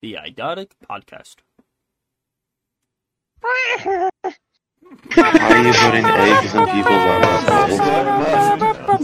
[0.00, 1.36] the Idiotic Podcast.
[3.42, 4.10] Are
[5.62, 7.80] you putting eggs in people's arms?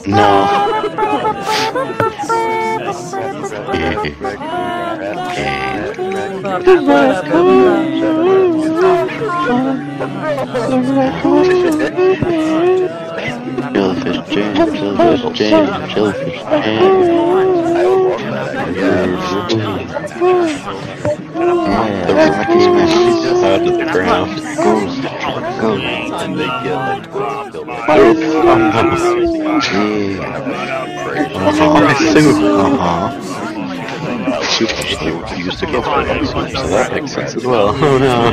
[0.07, 0.45] No.
[13.75, 17.54] Jellyfish jam, jellyfish jam, jellyfish
[18.73, 19.11] jam.
[21.35, 24.31] The rocky smashes out of the ground.
[24.57, 25.81] Goes the truck, goes.
[26.65, 27.05] Yeah.
[32.57, 33.54] Uh-huh.
[34.55, 37.71] Super still used to get fighting soup, so that makes sense as well.
[37.75, 38.31] Oh no.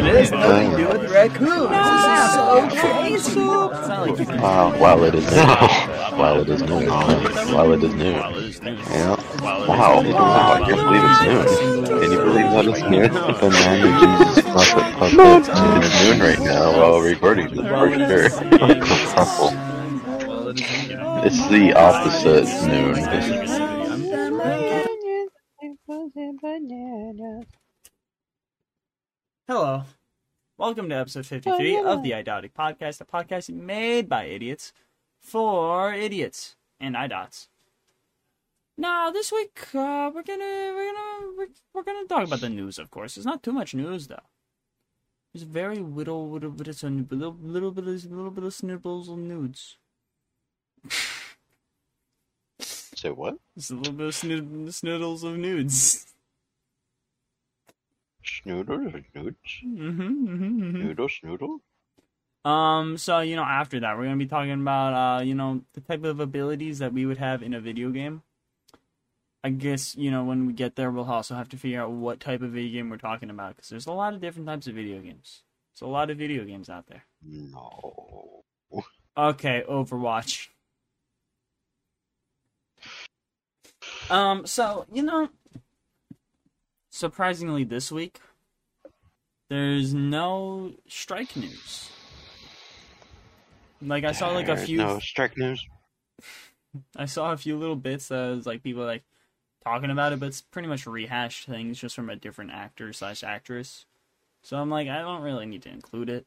[4.44, 5.38] Uh, while it is noon.
[6.12, 6.88] While it is noon.
[6.88, 8.14] While it is noon.
[8.14, 9.16] Yeah.
[9.42, 10.04] Wow.
[10.04, 11.86] Wow, I can't believe it's noon.
[11.86, 13.12] Can you believe that it's noon?
[13.42, 15.44] The man of Jesus Puppet Puppet
[15.84, 18.26] is noon right now while recording this for sure.
[21.26, 23.80] It's the opposite noon.
[29.48, 29.84] Hello.
[30.57, 34.73] Welcome to episode 53 of the Idiotic Podcast, a podcast made by idiots
[35.20, 37.48] for idiots and idots.
[38.77, 42.77] Now, this week uh, we're gonna we're gonna we're, we're gonna talk about the news.
[42.77, 44.27] Of course, there's not too much news though.
[45.34, 49.07] There's very little little bit of some little little bit of little bit of snibbles
[49.07, 49.77] and nudes.
[53.02, 53.38] So what?
[53.57, 56.05] Just a little bit of snood- snoodles of nudes.
[58.24, 61.62] Snoodle, snoods, Mm-hmm, mm-hmm, noodle, snoodle.
[62.48, 65.81] Um, so you know, after that, we're gonna be talking about uh, you know, the
[65.81, 68.22] type of abilities that we would have in a video game.
[69.44, 72.19] I guess you know when we get there, we'll also have to figure out what
[72.19, 74.75] type of video game we're talking about because there's a lot of different types of
[74.75, 75.41] video games.
[75.74, 77.06] There's a lot of video games out there.
[77.25, 78.44] No.
[79.18, 80.50] Okay, Overwatch.
[84.11, 85.29] Um, so you know,
[86.89, 88.19] surprisingly, this week
[89.49, 91.89] there's no strike news.
[93.81, 95.66] Like I saw like a few No strike news.
[96.95, 99.03] I saw a few little bits that was like people like
[99.63, 103.23] talking about it, but it's pretty much rehashed things just from a different actor slash
[103.23, 103.85] actress.
[104.44, 106.25] So I'm like, I don't really need to include it.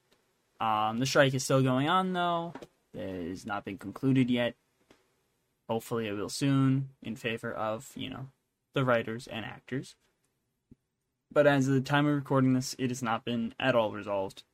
[0.60, 2.54] Um, the strike is still going on though.
[2.94, 4.54] It has not been concluded yet.
[5.68, 8.28] Hopefully, it will soon in favor of you know
[8.74, 9.94] the writers and actors.
[11.32, 14.44] But as of the time of recording this, it has not been at all resolved.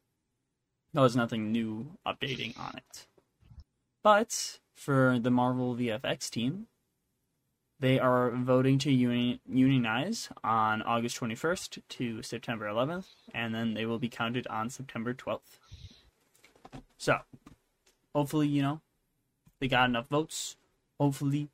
[0.92, 3.06] There was nothing new updating on it.
[4.02, 6.68] But for the Marvel VFX team,
[7.80, 13.86] they are voting to uni- unionize on August 21st to September 11th, and then they
[13.86, 15.58] will be counted on September 12th.
[16.98, 17.20] So,
[18.14, 18.80] hopefully, you know,
[19.60, 20.56] they got enough votes.
[21.00, 21.48] Hopefully,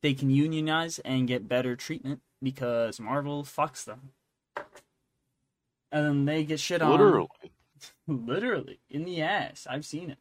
[0.00, 4.10] they can unionize and get better treatment because Marvel fucks them.
[5.90, 6.92] And then they get shit on.
[6.92, 7.28] Literally.
[8.06, 9.66] Literally in the ass.
[9.68, 10.18] I've seen it.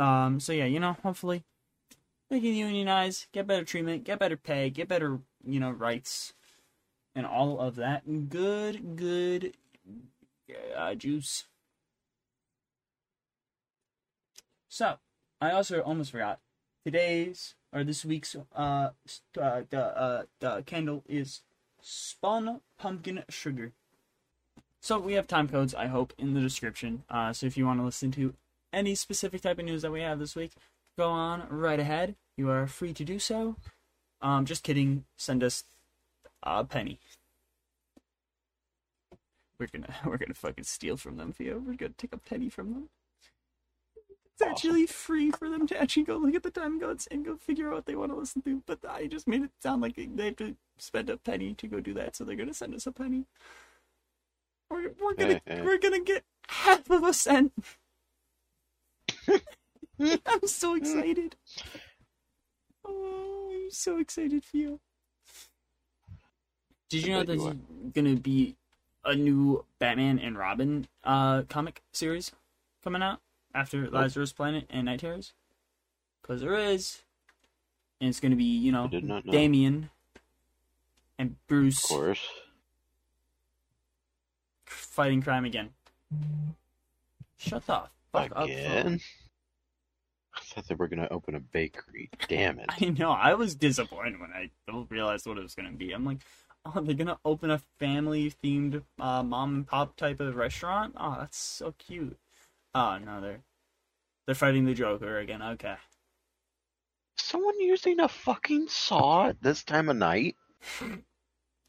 [0.00, 0.38] Um.
[0.38, 1.42] So yeah, you know, hopefully
[2.30, 6.32] they can unionize, get better treatment, get better pay, get better, you know, rights,
[7.16, 9.56] and all of that good, good
[10.76, 11.46] uh, juice.
[14.68, 14.98] So
[15.40, 16.40] I also almost forgot
[16.84, 18.90] today's or this week's uh,
[19.40, 21.42] uh the uh the candle is
[21.80, 23.72] spun pumpkin sugar.
[24.80, 27.02] So we have time codes, I hope, in the description.
[27.10, 28.34] Uh, so if you want to listen to
[28.72, 30.52] any specific type of news that we have this week,
[30.96, 32.14] go on right ahead.
[32.36, 33.56] You are free to do so.
[34.20, 35.04] Um, just kidding.
[35.16, 35.64] Send us
[36.42, 37.00] a penny.
[39.58, 41.58] We're gonna we're gonna fucking steal from them, Theo.
[41.58, 42.88] We're gonna take a penny from them.
[44.38, 44.50] It's Awesome.
[44.52, 47.68] actually free for them to actually go look at the time codes and go figure
[47.68, 48.62] out what they want to listen to.
[48.66, 51.80] But I just made it sound like they have to spend a penny to go
[51.80, 53.24] do that, so they're gonna send us a penny.
[54.70, 55.62] We're, we're gonna Eh, eh.
[55.62, 57.52] we're gonna get half of a cent.
[59.98, 61.36] I'm so excited.
[62.84, 64.80] Oh, I'm so excited for you.
[66.90, 67.54] Did you know bet there's
[67.94, 68.56] gonna be
[69.02, 72.32] a new Batman and Robin uh comic series
[72.84, 73.20] coming out
[73.56, 75.32] after Lazarus Planet and Night Terrors?
[76.22, 77.02] Cause there is,
[78.00, 79.20] and it's gonna be you know know.
[79.20, 79.90] Damian
[81.18, 82.28] and Bruce Of course.
[84.66, 85.70] fighting crime again.
[87.38, 87.82] Shut the
[88.12, 88.44] fuck up.
[88.44, 89.00] Again.
[90.34, 92.10] I thought they were gonna open a bakery.
[92.28, 92.66] Damn it.
[92.80, 93.10] I know.
[93.12, 94.50] I was disappointed when I
[94.90, 95.92] realized what it was going to be.
[95.92, 96.18] I'm like,
[96.64, 100.94] oh, they're going to open a family themed uh, mom and pop type of restaurant?
[100.96, 102.18] Oh, that's so cute.
[102.76, 103.40] Oh, no, they're
[104.26, 105.40] they're fighting the Joker again.
[105.40, 105.76] Okay.
[107.16, 110.36] Someone using a fucking saw at this time of night?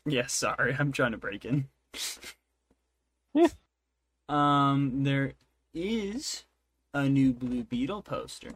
[0.09, 0.73] Yeah, sorry.
[0.79, 1.67] I'm trying to break in.
[3.33, 3.47] yeah.
[4.29, 5.33] um, there
[5.73, 6.45] is
[6.93, 8.51] a new Blue Beetle poster.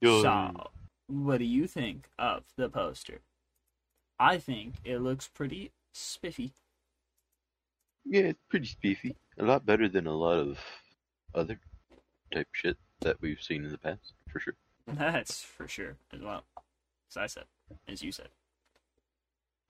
[0.00, 0.70] So,
[1.08, 3.18] what do you think of the poster?
[4.20, 6.52] I think it looks pretty spiffy.
[8.04, 9.16] Yeah, it's pretty spiffy.
[9.36, 10.58] A lot better than a lot of
[11.34, 11.60] other
[12.32, 14.54] type shit that we've seen in the past, for sure.
[14.86, 16.44] That's for sure as well.
[17.10, 17.44] As I said,
[17.86, 18.28] as you said.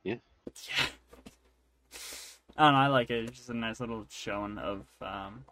[0.05, 0.17] Yeah.
[0.69, 0.87] Yeah.
[2.57, 2.79] I don't know.
[2.79, 3.25] I like it.
[3.25, 5.45] It's just a nice little showing of um,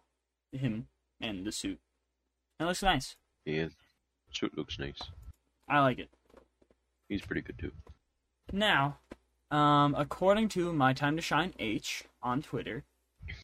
[0.52, 0.88] him
[1.20, 1.78] and the suit.
[2.58, 3.16] It looks nice.
[3.44, 3.68] Yeah,
[4.32, 5.00] suit looks nice.
[5.68, 6.10] I like it.
[7.08, 7.72] He's pretty good too.
[8.52, 8.98] Now,
[9.50, 12.84] um, according to My Time to Shine H on Twitter,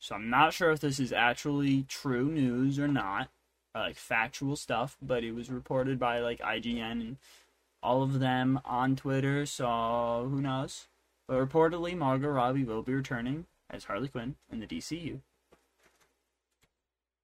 [0.00, 3.28] so I'm not sure if this is actually true news or not,
[3.74, 7.16] uh, like factual stuff, but it was reported by like IGN and
[7.82, 10.88] all of them on Twitter, so who knows?
[11.26, 15.20] But reportedly, Margot Robbie will be returning as Harley Quinn in the DCU.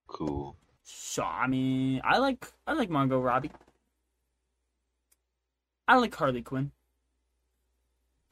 [0.06, 0.56] Cool.
[0.82, 3.50] So I mean, I like I like Margot Robbie.
[5.86, 6.72] I like Harley Quinn.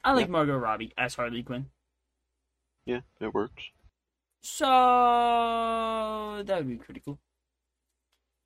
[0.04, 0.32] I like Yeah.
[0.32, 1.70] Margot Robbie as Harley Quinn.
[2.86, 3.70] Yeah, it works.
[4.48, 7.18] So that would be pretty cool.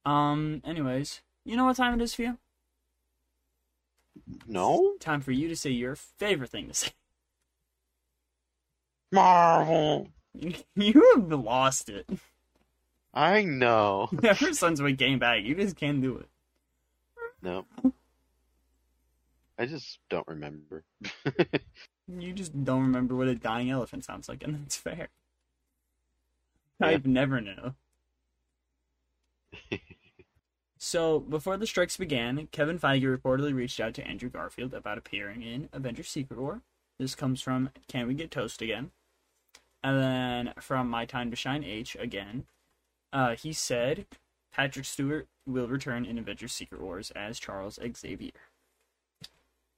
[0.07, 0.63] Um.
[0.65, 2.39] Anyways, you know what time it is for you?
[4.47, 4.95] No?
[4.99, 6.91] Time for you to say your favorite thing to say.
[9.13, 10.09] Marvel!
[10.75, 12.09] you have lost it.
[13.13, 14.09] I know.
[14.23, 16.29] Ever since we came back, you just can't do it.
[17.43, 17.67] No.
[19.59, 20.83] I just don't remember.
[22.19, 25.09] You just don't remember what a dying elephant sounds like, and that's fair.
[26.81, 27.75] I've never know.
[30.79, 35.43] so, before the strikes began, Kevin Feige reportedly reached out to Andrew Garfield about appearing
[35.43, 36.63] in Avengers Secret War.
[36.99, 38.91] This comes from Can We Get Toast Again?
[39.83, 42.45] And then from My Time to Shine H again.
[43.13, 44.07] Uh, he said
[44.53, 48.33] Patrick Stewart will return in Avengers Secret Wars as Charles Xavier.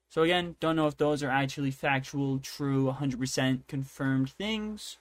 [0.09, 4.99] So again, don't know if those are actually factual, true, 100% confirmed things.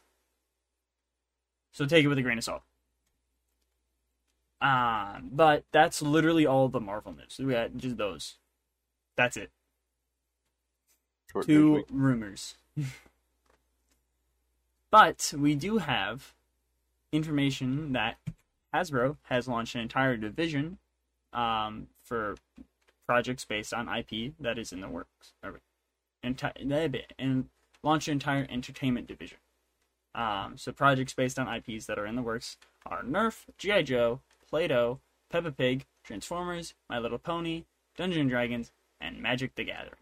[1.72, 2.62] So take it with a grain of salt.
[4.62, 7.40] Um, but that's literally all the Marvel news.
[7.40, 8.36] We got just those.
[9.16, 9.52] That's it.
[11.32, 12.56] Short Two rumors.
[14.92, 16.34] but we do have
[17.12, 18.18] information that
[18.74, 20.78] Hasbro has launched an entire division
[21.34, 22.36] um, for
[23.08, 25.34] projects based on IP that is in the works.
[25.44, 25.60] Or,
[26.24, 27.50] enti- and
[27.84, 29.40] launch an entire entertainment division.
[30.14, 33.84] Um, so projects based on IPs that are in the works are Nerf, G.I.
[33.84, 35.00] Joe, Play-Doh,
[35.30, 37.64] Peppa Pig, Transformers, My Little Pony,
[37.96, 39.96] Dungeon Dragons, and Magic the Gathering.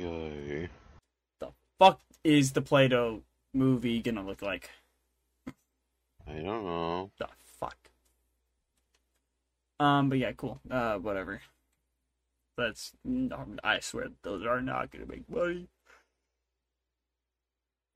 [0.00, 0.68] Yay.
[1.40, 1.48] The
[1.78, 3.22] fuck is the Play-Doh
[3.52, 4.70] movie gonna look like?
[6.26, 7.10] I don't know.
[7.18, 7.28] The
[7.60, 7.76] fuck.
[9.78, 10.60] Um, but yeah, cool.
[10.70, 11.42] Uh, whatever.
[12.56, 12.92] That's
[13.62, 15.68] I swear those are not gonna make money.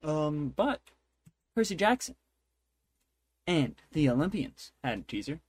[0.02, 0.80] Um, but
[1.54, 2.14] Percy Jackson
[3.46, 5.40] and the Olympians had a teaser,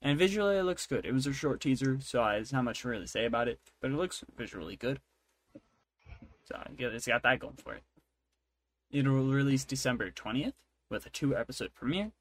[0.00, 1.04] and visually it looks good.
[1.04, 3.58] It was a short teaser, so I there's not much to really say about it,
[3.80, 5.00] but it looks visually good.
[6.44, 7.82] So I it's got that going for it.
[8.90, 10.54] It'll release December twentieth
[10.90, 12.12] with a two-episode premiere.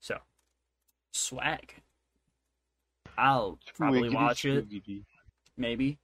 [0.00, 0.18] So,
[1.12, 1.76] swag.
[3.16, 4.68] I'll probably Wiggity watch it.
[4.68, 5.04] swiggity.
[5.56, 5.98] Maybe.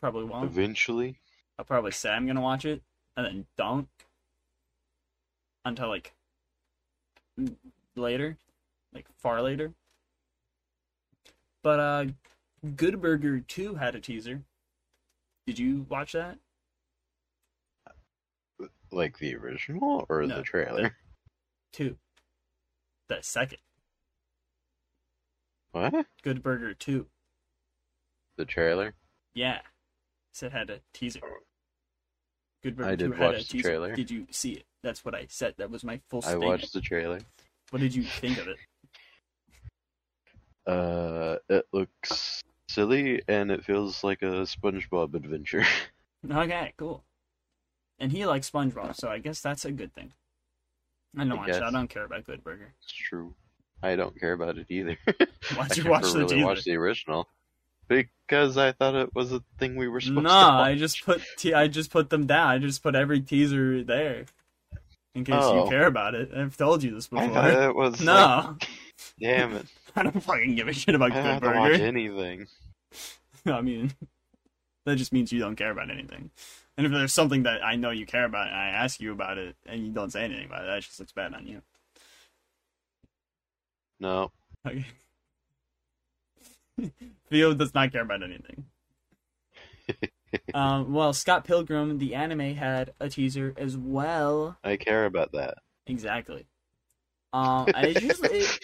[0.00, 0.50] Probably won't.
[0.50, 1.18] Eventually.
[1.58, 2.82] I'll probably say I'm gonna watch it
[3.16, 3.88] and then don't
[5.64, 6.14] until like
[7.96, 8.36] later,
[8.92, 9.72] like far later.
[11.62, 12.04] But uh,
[12.76, 14.42] Good Burger Two had a teaser.
[15.46, 16.38] Did you watch that?
[18.90, 20.96] Like the original or No, the trailer?
[21.72, 21.96] Two.
[23.08, 23.58] The second
[25.72, 26.06] What?
[26.22, 27.06] Good Burger Two.
[28.36, 28.94] The trailer?
[29.34, 29.60] Yeah,
[30.32, 31.20] said had a teaser.
[32.64, 33.94] Good Burger I did 2 had a watch the trailer.
[33.94, 34.64] Did you see it?
[34.82, 35.54] That's what I said.
[35.58, 36.44] That was my full Statement.
[36.44, 37.20] I watched the trailer.
[37.70, 38.56] What did you think of it?
[40.66, 45.64] Uh, it looks silly and it feels like a SpongeBob adventure.
[46.32, 47.04] Okay, cool.
[47.98, 50.10] And he likes SpongeBob, so I guess that's a good thing.
[51.18, 51.48] I don't I watch.
[51.50, 51.62] it.
[51.62, 52.72] I don't care about Good Burger.
[52.82, 53.34] it's true.
[53.82, 54.96] I don't care about it either.
[55.54, 56.46] Why'd you watch the really teaser?
[56.46, 57.28] watched the original
[57.88, 60.34] because I thought it was a thing we were supposed No, to.
[60.34, 60.68] watch.
[60.68, 62.48] I just put te- I just put them down.
[62.48, 64.24] I just put every teaser there,
[65.14, 65.64] in case Oh.
[65.64, 66.30] you care about it.
[66.34, 67.34] I've told you this I before.
[67.42, 67.92] thought it was.
[68.00, 68.56] like, no,
[69.20, 69.66] damn it!
[69.96, 71.84] I don't fucking give a shit about I Good don't have to watch Burger.
[71.86, 72.46] anything.
[73.46, 73.92] I mean,
[74.86, 76.30] that just means you don't care about anything.
[76.76, 79.38] And if there's something that I know you care about, and I ask you about
[79.38, 81.62] it, and you don't say anything about it, that just looks bad on you.
[84.00, 84.32] No,
[84.66, 84.84] Okay.
[87.30, 88.66] Theo does not care about anything.
[90.54, 94.56] um, well, Scott Pilgrim, the anime, had a teaser as well.
[94.64, 95.58] I care about that.
[95.86, 96.46] Exactly.
[97.32, 98.00] Um, I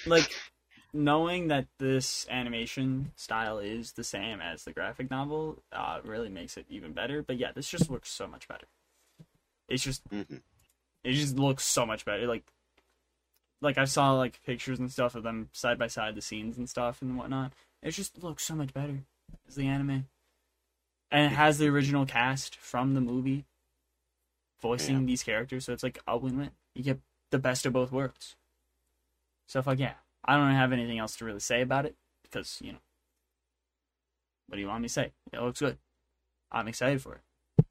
[0.07, 0.33] like
[0.93, 5.62] knowing that this animation style is the same as the graphic novel.
[5.73, 7.23] Uh, really makes it even better.
[7.23, 8.67] But yeah, this just looks so much better.
[9.69, 10.37] It's just hmm
[11.02, 12.26] it just looks so much better.
[12.26, 12.45] Like,
[13.62, 16.69] like I saw like pictures and stuff of them side by side, the scenes and
[16.69, 17.52] stuff and whatnot.
[17.83, 19.05] It just looks so much better
[19.49, 20.07] as the anime,
[21.11, 23.47] and it has the original cast from the movie
[24.61, 25.07] voicing Yeah.
[25.07, 25.65] these characters.
[25.65, 26.51] So it's like a win-win.
[26.75, 28.37] You get the best of both worlds.
[29.47, 29.95] So fuck yeah,
[30.25, 32.79] I don't have anything else to really say about it because you know,
[34.47, 35.13] what do you want me to say?
[35.33, 35.79] It looks good.
[36.53, 37.65] I'm excited for it.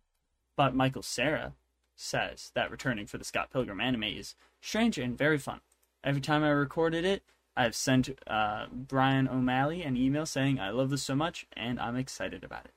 [0.55, 1.53] But Michael Cera
[1.95, 5.61] says that returning for the Scott Pilgrim anime is strange and very fun.
[6.03, 7.23] Every time I recorded it,
[7.59, 11.97] I've sent uh, Bryan O'Malley an email saying I love this so much and I'm
[11.97, 12.73] excited about it.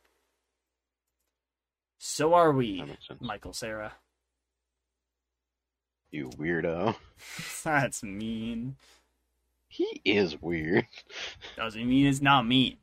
[1.99, 3.21] So are we, That makes sense.
[3.21, 3.93] Michael Cera.
[6.11, 6.97] You weirdo.
[7.63, 8.75] That's mean.
[9.69, 10.89] He is weird.
[11.57, 12.79] Doesn't mean it's not mean.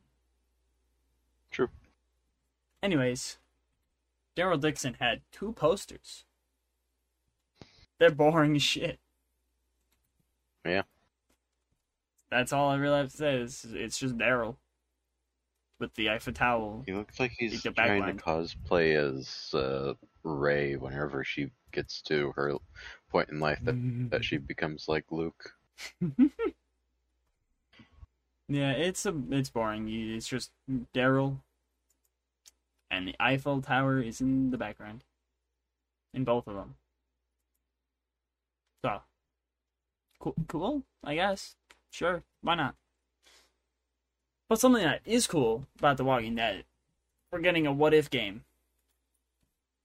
[1.50, 1.68] True.
[2.82, 3.36] Anyways,
[4.34, 6.24] Daryl Dixon had two posters.
[7.98, 8.98] They're boring as shit.
[10.64, 10.84] Yeah.
[12.30, 13.36] That's all I really have to say.
[13.36, 14.56] It's, it's just Daryl
[15.80, 16.82] with the Eiffel Tower.
[16.86, 18.18] He looks like he's The trying backline.
[18.18, 22.54] to cosplay as uh, Rey whenever she gets to her
[23.10, 23.74] point in life that,
[24.10, 25.54] that she becomes like Luke.
[28.48, 29.88] yeah, it's a it's boring.
[29.88, 30.50] It's just
[30.94, 31.38] Daryl,
[32.90, 35.04] and the Eiffel Tower is in the background,
[36.12, 36.74] in both of them.
[38.84, 39.00] So,
[40.18, 40.82] cool, cool.
[41.02, 41.56] I guess,
[41.90, 42.74] sure, why not?
[44.48, 46.64] But something that is cool about The Walking Dead,
[47.30, 48.44] we're getting a what if game.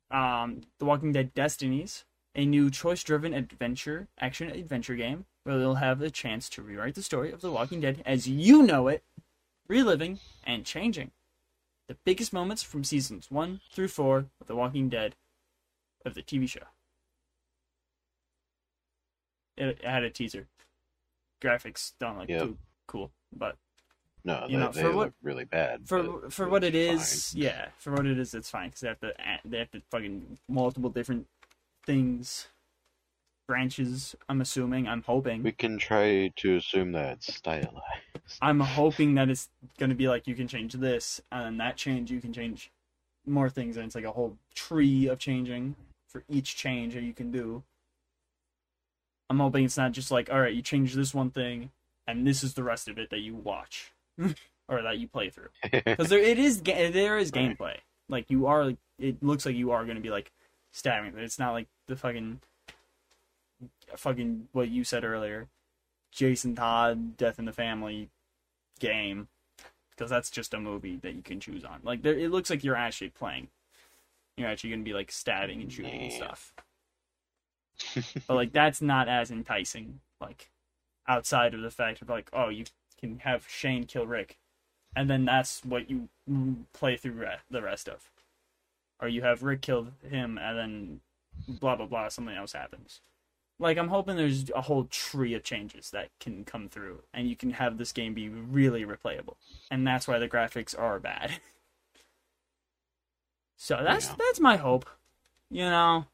[0.09, 5.99] Um, The Walking Dead Destinies, a new choice-driven adventure action adventure game where you'll have
[5.99, 9.03] the chance to rewrite the story of The Walking Dead as you know it,
[9.67, 11.11] reliving and changing
[11.87, 15.15] the biggest moments from seasons 1 through 4 of The Walking Dead
[16.03, 16.61] of the TV show.
[19.57, 20.47] It had a teaser.
[21.41, 22.41] Graphics don't look Yep.
[22.41, 23.57] too cool, but
[24.23, 25.87] No, You they, know, they for look what- really bad.
[25.87, 28.87] for for what it is, is, yeah, for what it is, it's fine because they
[28.87, 29.13] have to
[29.45, 31.27] they have to fucking multiple different
[31.85, 32.47] things,
[33.47, 34.15] branches.
[34.27, 34.87] I'm assuming.
[34.87, 35.43] I'm hoping.
[35.43, 37.77] We can try to assume that it's stylized.
[38.41, 42.19] I'm hoping that it's gonna be like you can change this and that change you
[42.21, 42.71] can change
[43.27, 45.75] more things and it's like a whole tree of changing
[46.07, 47.63] for each change that you can do.
[49.29, 51.71] I'm hoping it's not just like all right, you change this one thing
[52.07, 53.91] and this is the rest of it that you watch
[54.67, 55.49] or that you play through.
[55.71, 57.57] because there it is, there is Right.
[57.57, 57.77] gameplay.
[58.09, 60.31] Like you are, it looks like you are going to be like
[60.71, 61.13] stabbing.
[61.17, 62.39] It's not like the fucking,
[63.95, 65.47] fucking what you said earlier,
[66.11, 68.09] Jason Todd Death in the Family
[68.79, 69.27] game,
[69.91, 71.79] because that's just a movie that you can choose on.
[71.83, 73.47] Like there, it looks like you're actually playing.
[74.37, 76.53] You're actually going to be like stabbing and shooting and stuff.
[78.27, 79.99] But like that's not as enticing.
[80.21, 80.49] Like
[81.07, 82.65] outside of the fact of like, oh, you
[82.99, 84.37] can have Shane kill Rick
[84.95, 86.07] and then that's what you
[86.73, 88.09] play through the rest of.
[89.01, 90.99] Or you have Rick kill him, and then
[91.47, 93.01] blah blah blah, something else happens.
[93.59, 97.35] Like I'm hoping there's a whole tree of changes that can come through, and you
[97.35, 99.35] can have this game be really replayable,
[99.69, 101.31] and that's why the graphics are bad.
[103.57, 104.15] so that's Yeah.
[104.17, 104.89] that's my hope.
[105.49, 106.05] You know,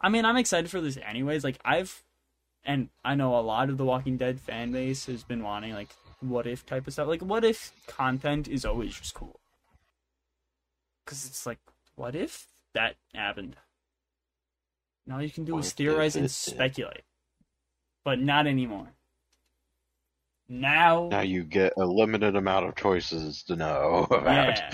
[0.00, 1.44] I mean, I'm excited for this anyways.
[1.44, 2.02] Like I've,
[2.64, 5.88] and I know a lot of the Walking Dead fan base has been wanting like
[6.20, 7.08] what if type of stuff.
[7.08, 9.40] Like what if content is always just cool?
[11.04, 11.58] Because it's like,
[11.94, 13.56] what if that happened?
[15.06, 17.04] Now you can do What is theorize and speculate,
[18.04, 18.88] but not anymore.
[20.48, 24.56] Now, now you get a limited amount of choices to know about.
[24.58, 24.70] yeah,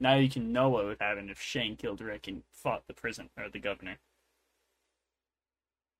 [0.00, 3.28] now you can know what would happen if Shane killed Rick and fought the prison
[3.36, 3.98] or the governor.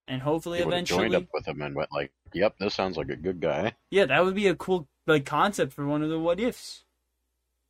[0.09, 2.75] And hopefully He would have eventually, joined up with him and went like, "Yep, this
[2.75, 6.03] sounds like a good guy." yeah, that would be a cool like concept for one
[6.03, 6.85] of the what ifs.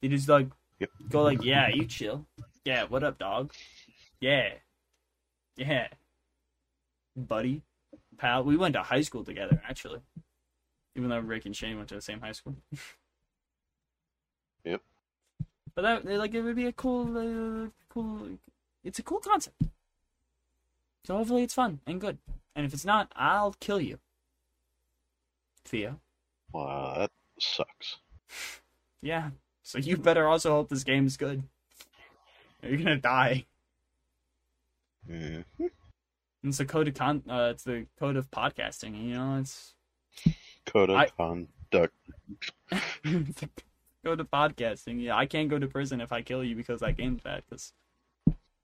[0.03, 0.91] They just like Yep.
[1.09, 2.27] go like, yeah, you chill,
[2.65, 3.53] yeah, what up, dog,
[4.21, 4.51] yeah,
[5.57, 5.89] yeah,
[7.17, 7.63] buddy,
[8.19, 8.45] pal.
[8.45, 10.01] We went to high school together actually,
[10.95, 12.57] even though Rick and Shane went to the same high school.
[14.65, 14.83] Yep.
[15.75, 18.29] But that like it would be a cool, uh, cool.
[18.83, 19.57] It's a cool concept.
[21.07, 22.19] So hopefully it's fun and good.
[22.57, 23.99] And if it's not, I'll kill you.
[25.65, 26.01] Theo.
[26.53, 27.97] Wow, that sucks.
[29.03, 29.31] Yeah.
[29.63, 31.45] So you better also hope this game is good.
[32.63, 33.45] Or You're gonna die.
[35.09, 35.45] Mm.
[36.43, 37.23] It's the code of con.
[37.29, 39.01] Uh, it's the code of podcasting.
[39.01, 39.75] You know, it's
[40.65, 41.95] Code of I- conduct.
[44.05, 45.01] code of podcasting.
[45.03, 47.45] Yeah, I can't go to prison if I kill you because that game's bad.
[47.49, 47.73] Because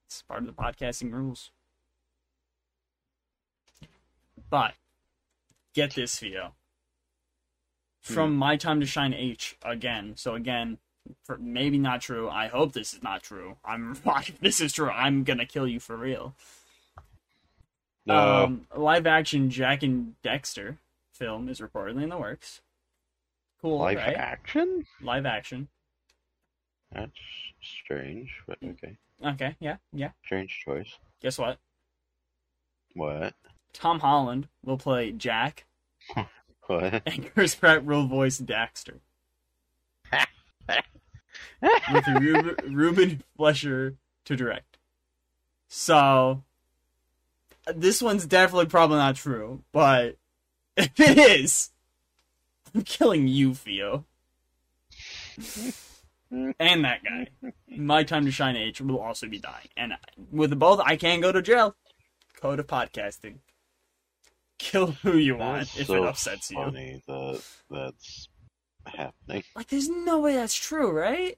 [0.07, 1.53] it's part of the podcasting rules.
[4.53, 4.75] But
[5.73, 6.53] get this, Theo.
[8.03, 10.13] From my time to shine H again.
[10.17, 10.77] So again,
[11.25, 12.29] for maybe not true.
[12.29, 13.57] I hope this is not true.
[13.65, 14.91] I'm if this is true.
[14.91, 16.35] I'm gonna kill you for real.
[18.05, 20.77] No, Um, live action Jak and Daxter
[21.15, 22.61] film is reportedly in the works.
[23.63, 24.17] Cool, live right?
[24.17, 24.85] action.
[25.01, 25.69] Live action.
[26.93, 27.13] That's
[27.63, 28.99] strange, but okay.
[29.25, 30.11] Okay, yeah, yeah.
[30.27, 30.99] Strange choice.
[31.23, 31.59] Guess what?
[32.95, 33.33] What?
[33.73, 35.65] Tom Holland will play Jak,
[36.67, 37.03] What?
[37.07, 38.99] and Chris Pratt will voice Daxter.
[41.93, 44.79] with Ruben, Ruben Fleischer to direct.
[45.69, 46.43] So,
[47.75, 50.17] this one's definitely probably not true, but
[50.77, 51.71] if it is,
[52.75, 54.05] I'm killing you, Theo.
[56.59, 57.29] and that guy.
[57.69, 59.69] My time to shine age will also be dying.
[59.77, 59.95] And
[60.31, 61.75] with both, I can go to jail.
[62.41, 63.37] Code of podcasting.
[64.63, 66.57] Kill who you want if so it upsets you.
[66.57, 68.29] funny that that's
[68.87, 69.43] happening.
[69.57, 71.37] Like, there's no way that's true, right?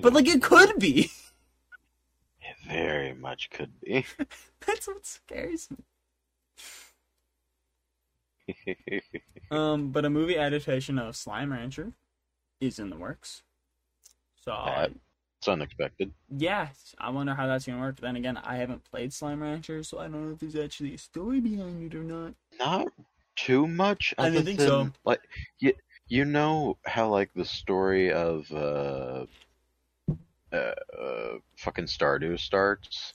[0.00, 1.10] But, like, it could be.
[2.40, 4.06] it very much could be.
[4.66, 5.76] That's what scares me.
[9.50, 11.92] Um, but a movie adaptation of Slime Rancher
[12.60, 13.42] is in the works.
[14.44, 14.92] So That-
[15.38, 16.12] it's unexpected.
[16.36, 16.68] yeah,
[16.98, 18.00] I wonder how that's gonna work.
[18.00, 20.98] Then again, I haven't played Slime Rancher, so I don't know if there's actually a
[20.98, 22.34] story behind it or not.
[22.58, 22.88] Not
[23.36, 24.14] too much.
[24.18, 24.90] I other think so.
[25.04, 25.20] Like
[25.58, 25.74] you,
[26.08, 29.26] you know how like the story of uh,
[30.52, 33.14] uh, uh fucking Stardew starts.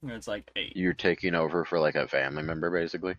[0.00, 0.76] Where It's like eight.
[0.76, 3.16] You're taking over for like a family member, basically.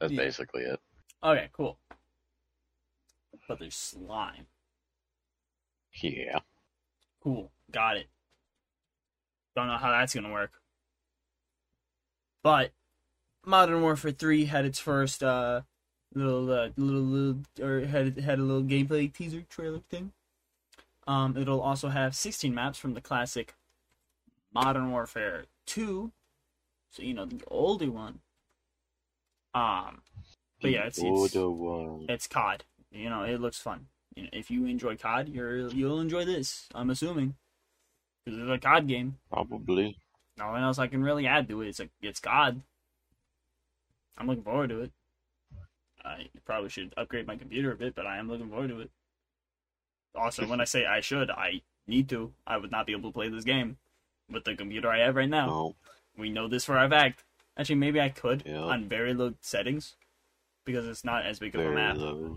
[0.00, 0.22] That's Yeah.
[0.22, 0.80] basically it.
[1.22, 1.78] Okay, cool.
[3.48, 4.46] But there's slime.
[6.02, 6.40] Yeah.
[7.22, 8.08] Cool, got it.
[9.54, 10.52] Don't know how that's gonna work.
[12.42, 12.72] But
[13.44, 15.62] Modern Warfare 3 had its first uh
[16.14, 20.12] little uh, little little or had had a little gameplay teaser trailer thing.
[21.06, 23.54] Um it'll also have 16 maps from the classic
[24.52, 26.12] Modern Warfare 2.
[26.90, 28.20] So you know the older one.
[29.54, 30.02] Um
[30.60, 31.34] but yeah, it's it's,
[32.08, 32.64] it's COD.
[32.90, 33.86] You know, it looks fun.
[34.14, 36.68] You know, if you enjoy COD, you're you'll enjoy this.
[36.74, 37.34] I'm assuming
[38.24, 39.16] because it's a COD game.
[39.30, 39.96] Probably.
[40.36, 41.68] Nothing else I can really add to it.
[41.68, 42.62] It's a it's COD.
[44.18, 44.92] I'm looking forward to it.
[46.04, 48.90] I probably should upgrade my computer a bit, but I am looking forward to it.
[50.14, 52.32] Also, when I say I should, I need to.
[52.46, 53.76] I would not be able to play this game
[54.30, 55.46] with the computer I have right now.
[55.46, 55.76] No.
[56.16, 57.24] We know this for a fact.
[57.56, 58.60] Actually, maybe I could Yeah.
[58.62, 59.96] on very low settings
[60.64, 62.36] because it's not as big of a map low.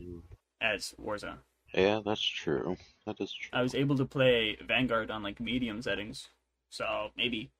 [0.62, 1.38] as Warzone.
[1.73, 2.77] Yeah, that's true.
[3.05, 3.49] That is true.
[3.51, 6.29] I was able to play Vanguard on like medium settings,
[6.69, 7.51] so maybe,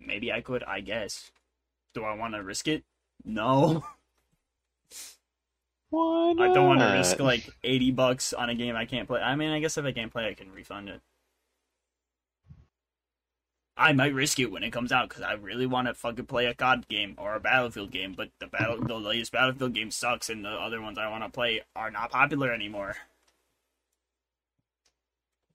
[0.00, 0.62] maybe I could.
[0.64, 1.30] I guess.
[1.94, 2.84] Do I want to risk it?
[3.24, 3.82] No,
[5.90, 6.50] Why not?
[6.50, 9.20] I don't want to risk like eighty bucks on a game I can't play.
[9.20, 11.00] I mean, I guess if I can't play, I can refund it.
[13.76, 16.46] I might risk it when it comes out because I really want to fucking play
[16.46, 20.30] a COD game or a Battlefield game, but the battle the latest Battlefield game sucks,
[20.30, 22.96] and the other ones I want to play are not popular anymore.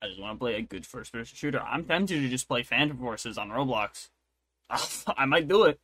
[0.01, 1.60] I just want to play a good first-person shooter.
[1.62, 4.10] I'm tempted to just play Phantom Forces on Roblox.
[4.69, 5.79] I'll, I might do it.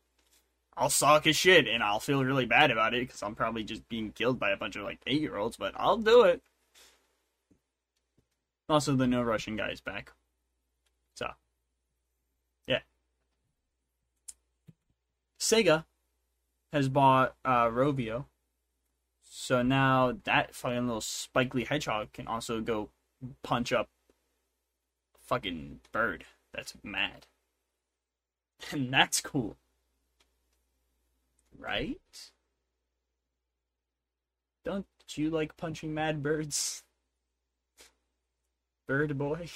[0.75, 3.87] I'll suck as shit, and I'll feel really bad about it because I'm probably just
[3.89, 5.57] being killed by a bunch of like eight-year-olds.
[5.57, 6.41] But I'll do it.
[8.69, 10.11] Also, the No Russian guy is back.
[11.15, 11.29] So,
[12.67, 12.79] yeah.
[15.39, 15.85] Sega
[16.73, 18.25] has bought uh, Rovio.
[19.29, 22.89] So now that fucking little spikely hedgehog can also go
[23.43, 23.89] punch up
[25.15, 27.27] a fucking bird that's mad.
[28.71, 29.55] And that's cool.
[31.59, 31.99] right?
[34.65, 36.83] Don't you like punching mad birds?
[38.87, 39.47] Bird boy?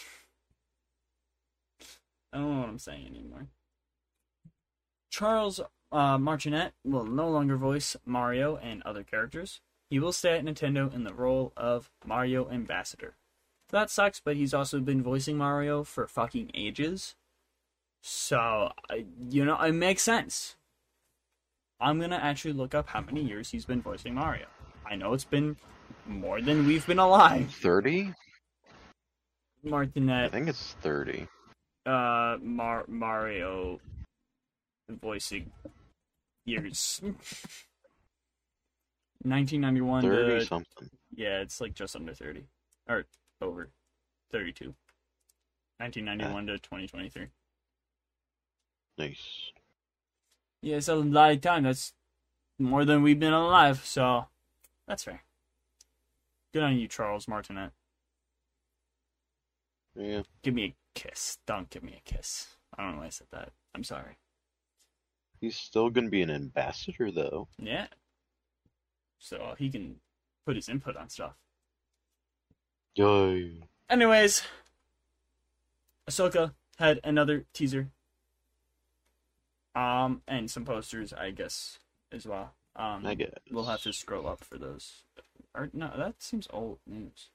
[2.33, 3.47] I don't know what I'm saying anymore.
[5.11, 5.59] Charles
[5.91, 9.59] uh, Martinet will no longer voice Mario and other characters.
[9.89, 13.15] He will stay at Nintendo in the role of Mario Ambassador.
[13.69, 17.15] That sucks, but he's also been voicing Mario for fucking ages.
[18.01, 18.71] So,
[19.29, 20.55] you know, it makes sense.
[21.79, 24.45] I'm gonna actually look up how many years he's been voicing Mario.
[24.85, 25.57] I know it's been
[26.07, 27.53] more than we've been alive.
[27.61, 28.13] 30?
[29.63, 30.25] Martinet.
[30.25, 31.27] I think it's 30.
[31.85, 33.79] uh, Mar- Mario
[34.99, 35.51] voicing
[36.45, 37.01] years.
[39.23, 40.89] 1991 30 to something.
[41.15, 42.45] yeah, it's like just under 30
[42.89, 43.05] or
[43.41, 43.69] over
[44.31, 44.73] 32.
[45.77, 47.27] 1991 to 2023.
[48.97, 49.51] Nice.
[50.61, 51.63] Yeah, it's a lot of time.
[51.63, 51.93] That's
[52.59, 54.25] more than we've been alive, so
[54.87, 55.23] that's fair.
[56.53, 57.71] Good on you, Charles Martinet.
[59.95, 60.21] Yeah.
[60.41, 61.37] Give me a kiss.
[61.45, 62.47] Don't give me a kiss.
[62.77, 63.51] I don't know why I said that.
[63.73, 64.17] I'm sorry.
[65.41, 67.47] He's still gonna be an ambassador though.
[67.57, 67.87] Yeah.
[69.17, 69.95] So he can
[70.45, 71.33] put his input on stuff.
[72.95, 73.63] Yay.
[73.89, 74.43] Anyways,
[76.09, 77.89] Ahsoka had another teaser.
[79.73, 81.79] Um, and some posters, I guess,
[82.11, 82.53] as well.
[82.75, 83.31] Um, I guess.
[83.49, 85.03] We'll have to scroll up for those.
[85.55, 87.29] Or no, that seems old news.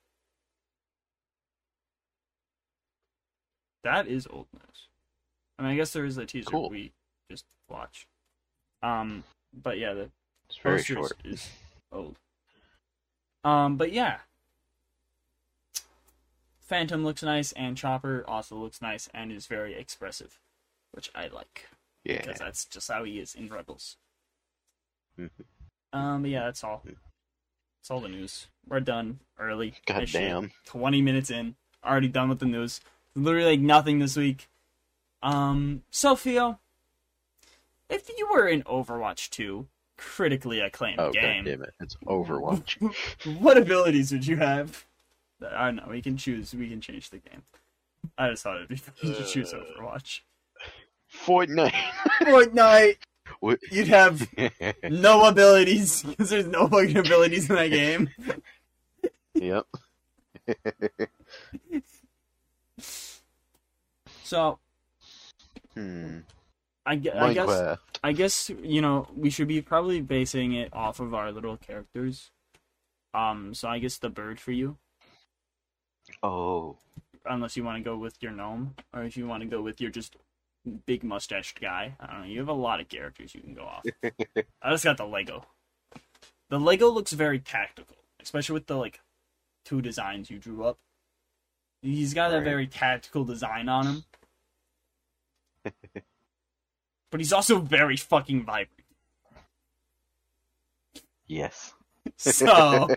[3.85, 4.89] That is old news.
[5.59, 6.69] I mean, I guess there is a teaser Cool.
[6.71, 6.93] we
[7.31, 8.07] just watch.
[8.83, 10.11] Um, but yeah, the
[10.49, 11.13] It's very short.
[11.25, 11.49] is
[11.93, 12.17] old.
[13.45, 14.19] Um, but yeah,
[16.61, 20.41] Phantom looks nice, and Chopper also looks nice and is very expressive,
[20.93, 21.69] which I like
[22.05, 22.19] Yeah.
[22.23, 23.97] because that's just how he is in Rebels.
[25.19, 25.31] Mhm.
[25.93, 26.83] Um, but yeah, that's all.
[26.85, 28.49] That's all the news.
[28.67, 29.75] We're done early.
[29.87, 30.51] God damn.
[30.65, 32.81] Twenty minutes in, already done with the news.
[33.15, 34.49] Literally like nothing this week.
[35.23, 36.59] Um, Sophia,
[37.89, 41.75] if you were in Overwatch 2, critically acclaimed Oh game, god damn it.
[41.81, 42.77] It's Overwatch.
[43.41, 44.85] what abilities would you have?
[45.43, 45.87] I don't know.
[45.91, 46.55] We can choose.
[46.55, 47.43] We can change the game.
[48.17, 50.21] I just thought it'd be funny to choose Uh, Overwatch.
[51.25, 51.73] Fortnite.
[52.23, 52.97] Fortnite.
[53.41, 54.27] What- You'd have
[54.85, 58.09] no abilities because there's no fucking abilities in that game.
[59.35, 59.67] yep.
[64.23, 64.59] So
[65.75, 66.21] Hmm.
[66.87, 71.01] I, gue- I guess I guess you know we should be probably basing it off
[71.01, 72.31] of our little characters.
[73.13, 73.53] Um.
[73.55, 74.77] So I guess the bird for you,
[76.23, 76.77] Oh.
[77.25, 79.81] unless you want to go with your gnome, or if you want to go with
[79.81, 80.17] your just
[80.87, 81.97] big mustached guy.
[82.01, 82.27] I don't know.
[82.27, 83.85] You have a lot of characters you can go off.
[84.63, 85.45] I just got the Lego.
[86.51, 89.01] The Lego looks very tactical, especially with the like
[89.65, 90.79] two designs you drew up.
[91.83, 92.45] He's got a Right.
[92.45, 94.05] very tactical design on him.
[97.17, 98.85] but he's also very fucking vibrant.
[101.27, 101.73] Yes.
[102.19, 102.89] So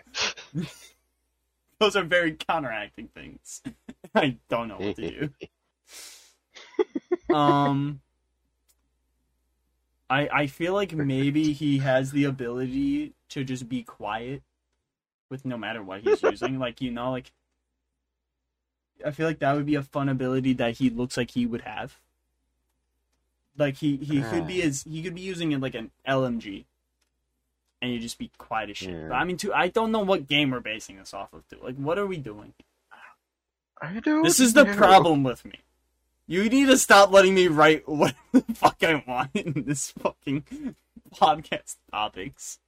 [1.79, 3.61] those are very counteracting things.
[4.13, 5.29] I don't know what to do.
[7.33, 8.01] Um
[10.09, 14.43] I I feel like maybe he has the ability to just be quiet
[15.29, 16.59] with no matter what he's using.
[16.59, 17.31] Like you know, like
[19.05, 21.61] I feel like that would be a fun ability that he looks like he would
[21.61, 22.01] have.
[23.59, 26.63] Like he he could be as he could be using it like an LMG,
[27.81, 28.91] and you just be quiet as shit.
[28.91, 29.09] Yeah.
[29.09, 31.47] But I mean, too, I don't know what game we're basing this off of.
[31.49, 31.57] Too.
[31.61, 32.53] Like, what are we doing?
[33.81, 34.75] I don't This is the know.
[34.75, 35.55] problem with me.
[36.27, 40.75] You need to stop letting me write what the fuck I want in this fucking
[41.13, 42.59] podcast topics.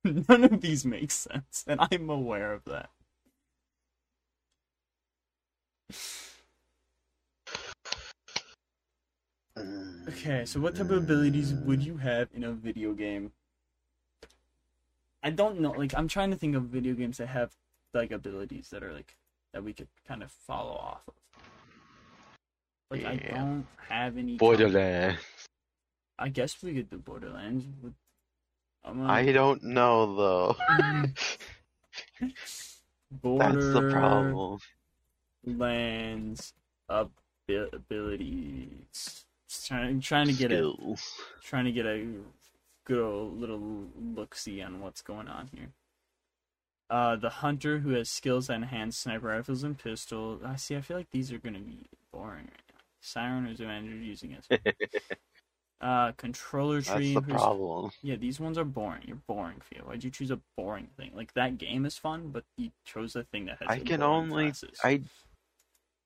[0.04, 2.88] None of these make sense, and I'm aware of that.
[5.90, 6.24] Mm.
[10.08, 13.32] Okay, so what type of abilities would you have in a video game?
[15.22, 15.72] I don't know.
[15.72, 17.52] Like, I'm trying to think of video games that have
[17.94, 19.16] like abilities that are like
[19.52, 21.14] that we could kind of follow off of.
[22.90, 24.36] Like, I don't have any.
[24.36, 25.20] Borderlands.
[26.18, 27.64] I guess we could do Borderlands.
[27.82, 27.94] With...
[28.84, 29.12] I'm gonna...
[29.12, 30.56] I don't know though.
[32.20, 32.72] That's
[33.20, 34.58] the problem.
[35.44, 36.54] Lands
[36.88, 39.24] abi- abilities.
[39.64, 40.50] Trying, trying to get.
[40.50, 41.14] Skills.
[41.42, 42.06] trying to get a
[42.84, 45.68] good old little look see on what's going on here.
[46.90, 50.42] Uh, the hunter who has skills that enhance sniper rifles and pistols.
[50.44, 50.76] I see.
[50.76, 52.80] I feel like these are gonna be boring right now.
[53.00, 54.76] Siren is advantage using it.
[55.80, 57.14] Uh, controller tree.
[57.14, 57.92] That's the problem.
[58.02, 59.02] Yeah, these ones are boring.
[59.06, 59.84] You're boring, Theo.
[59.84, 61.12] Why'd you choose a boring thing?
[61.14, 63.68] Like that game is fun, but you chose a thing that has.
[63.68, 64.76] I a can only classes.
[64.82, 65.02] I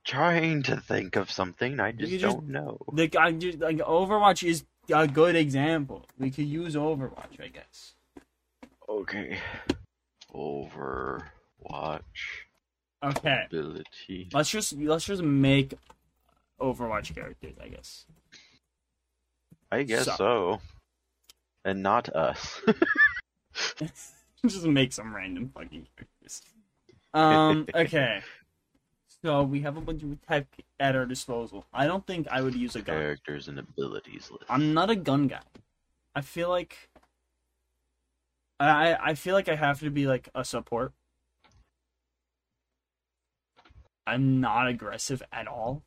[0.05, 1.79] trying to think of something.
[1.81, 2.79] I just just- don't know.
[2.89, 6.07] Like I just- like Overwatch is a good example.
[6.19, 7.95] We could use Overwatch, I guess.
[8.89, 9.39] Okay.
[10.35, 12.01] Overwatch
[13.05, 14.29] Okay, ability.
[14.33, 15.75] let's just let's just make
[16.61, 18.07] Overwatch characters, I guess.
[19.71, 20.61] I guess So- so.
[21.65, 22.61] And not us.
[24.47, 26.43] just make some random fucking characters.
[27.15, 27.67] Um.
[27.75, 28.23] Okay.
[29.25, 30.47] So we have a bunch of tech
[30.81, 31.65] at our disposal.
[31.73, 32.97] I don't think I would use a gun.
[32.97, 34.45] Characters and abilities list.
[34.49, 35.43] I'm not a gun guy.
[36.15, 36.91] I feel like
[38.59, 40.93] I I feel like I have to be like a support.
[44.07, 45.83] I'm not aggressive at all.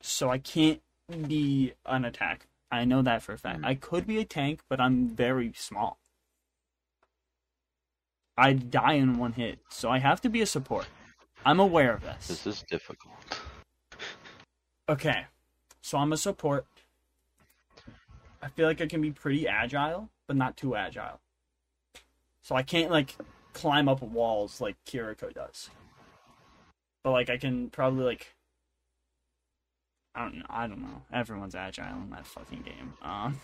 [0.00, 0.80] So I can't
[1.26, 2.46] be an attack.
[2.70, 3.62] I know that for a fact.
[3.62, 3.66] Mm.
[3.66, 5.98] I could be a tank, but I'm very small.
[8.36, 10.86] I'd die in one hit, so I have to be a support.
[11.44, 12.26] I'm aware of this.
[12.26, 13.14] This is difficult.
[14.88, 15.26] Okay,
[15.82, 16.66] so I'm a support.
[18.42, 21.20] I feel like I can be pretty agile, but not too agile.
[22.42, 23.16] So I can't like
[23.54, 25.70] climb up walls like Kiriko does.
[27.02, 28.34] But like I can probably like
[30.14, 30.46] I don't know.
[30.48, 31.02] I don't know.
[31.12, 32.94] Everyone's agile in that fucking game.
[33.02, 33.40] Um,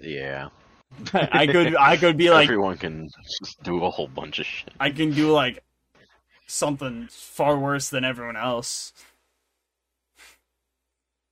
[0.00, 0.48] Yeah.
[1.14, 4.72] I could I could be like Everyone can just do a whole bunch of shit.
[4.78, 5.62] I can do like
[6.46, 8.92] something far worse than everyone else.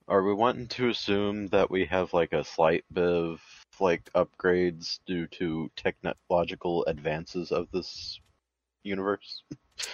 [0.07, 3.43] Are we wanting to assume that we have like a slight bit of
[3.79, 8.19] like upgrades due to technological advances of this
[8.85, 9.43] universe?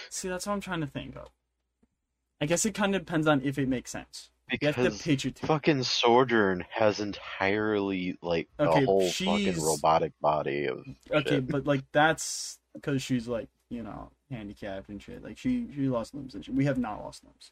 [0.09, 1.29] See, that's what I'm trying to think of.
[2.39, 4.29] I guess it kind of depends on if it makes sense.
[4.51, 10.13] You have to Because fucking Sojourn has entirely like Okay, a whole she's- fucking robotic
[10.21, 11.47] body of Okay, shit.
[11.47, 15.23] but like that's because she's like you know handicapped and shit.
[15.23, 16.53] Like she she lost limbs and shit.
[16.53, 17.51] We have not lost limbs.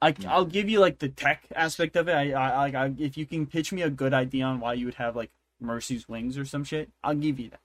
[0.00, 0.26] I hmm.
[0.26, 2.12] I'll give you like the tech aspect of it.
[2.14, 4.86] I I like I, if you can pitch me a good idea on why you
[4.86, 7.60] would have like Mercy's wings or some shit, I'll give you that.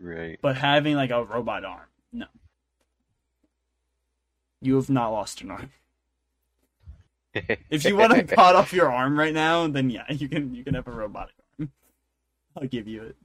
[0.00, 0.38] right.
[0.40, 2.26] But having like a robot arm, no.
[4.62, 5.70] You have not lost an arm.
[7.70, 10.64] If you want to cut off your arm right now, then yeah, you can you
[10.64, 11.70] can have a robotic arm.
[12.56, 13.16] I'll give you it.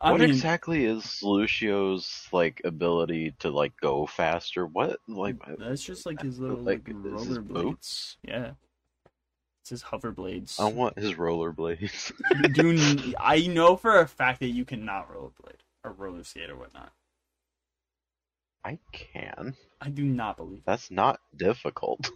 [0.00, 4.66] I what mean, exactly is Lucio's like ability to like go faster?
[4.66, 7.64] What like mm, that's just like his little like, like, is his roller blades.
[7.64, 8.16] boots?
[8.22, 8.52] Yeah,
[9.62, 10.58] it's his hover blades.
[10.58, 12.12] I want his roller blades.
[12.52, 16.92] do I know for a fact that you cannot rollerblade or roller skate or whatnot.
[18.64, 19.54] I can.
[19.80, 22.10] I do not believe That's not difficult.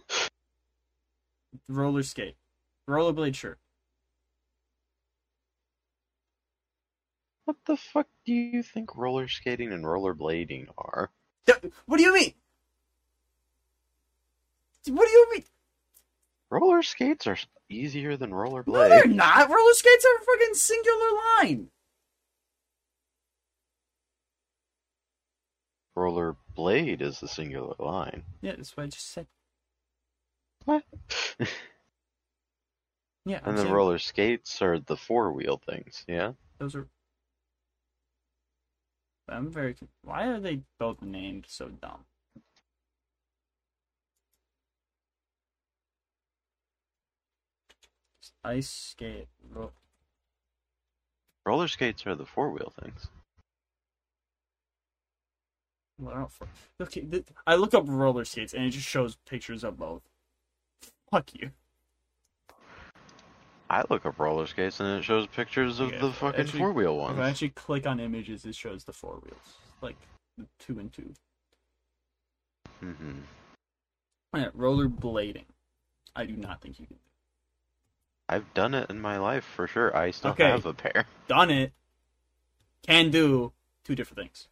[1.67, 2.35] roller skate,
[2.87, 3.35] rollerblade.
[3.35, 3.57] Sure,
[7.45, 11.11] What the fuck do you think roller skating and rollerblading are?
[11.85, 12.33] What do you mean?
[14.87, 15.43] What do you mean?
[16.49, 17.37] Roller skates are
[17.69, 18.67] easier than rollerblades.
[18.67, 19.49] No, they're not.
[19.49, 21.07] Roller skates are a fucking singular
[21.39, 21.67] line.
[25.97, 28.23] Rollerblade is the singular line.
[28.41, 29.27] Yeah, that's what I just said.
[30.65, 30.83] What?
[33.27, 36.33] Yeah, I'm and the saying roller skates are the four wheel things, yeah?
[36.59, 36.87] those are.
[39.27, 39.73] I'm very.
[39.73, 42.05] con- Why are they both named so dumb?
[48.43, 49.27] Ice skate.
[49.51, 49.71] Ro-
[51.45, 53.07] Roller skates are the four wheel things.
[55.99, 56.29] Well,
[56.79, 60.01] I okay, th- I look up roller skates and it just shows pictures of both.
[61.11, 61.51] Fuck you.
[63.69, 67.15] I look up roller skates and it shows pictures of the fucking four wheel one.
[67.15, 69.95] If I actually click on images, it shows the four wheels, like
[70.37, 71.13] the two and two.
[72.79, 73.19] hmm
[74.33, 75.45] Yeah, roller blading.
[76.15, 76.95] I do not think you can.
[76.95, 77.01] Do
[78.29, 79.95] I've done it in my life for sure.
[79.95, 80.49] I still Okay.
[80.49, 81.05] have a pair.
[81.27, 81.73] Done it.
[82.83, 83.51] Can do
[83.83, 84.47] two different things.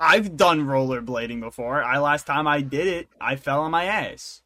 [0.00, 1.82] I've done rollerblading before.
[1.82, 4.42] I last time I did it, I fell on my ass.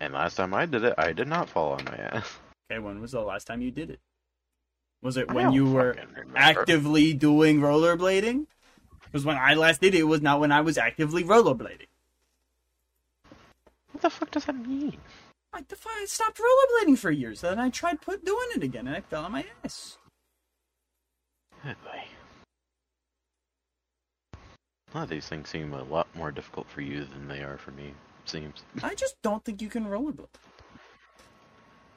[0.00, 2.38] And last time I did it, I did not fall on my ass.
[2.70, 3.98] Okay, when was the last time you did it?
[5.00, 6.36] Was it when you were remember.
[6.36, 8.44] actively doing rollerblading?
[9.04, 11.86] Because when I last did it, it was not when I was actively rollerblading.
[13.92, 14.98] What the fuck does that mean?
[15.54, 17.40] I, I stopped rollerblading for years.
[17.40, 19.96] Then I tried put doing it again, and I fell on my ass.
[21.64, 22.02] Good boy.
[24.92, 27.58] A lot of these things seem a lot more difficult for you than they are
[27.58, 27.88] for me.
[27.88, 28.62] It seems.
[28.82, 30.26] I just don't think you can rollerblade.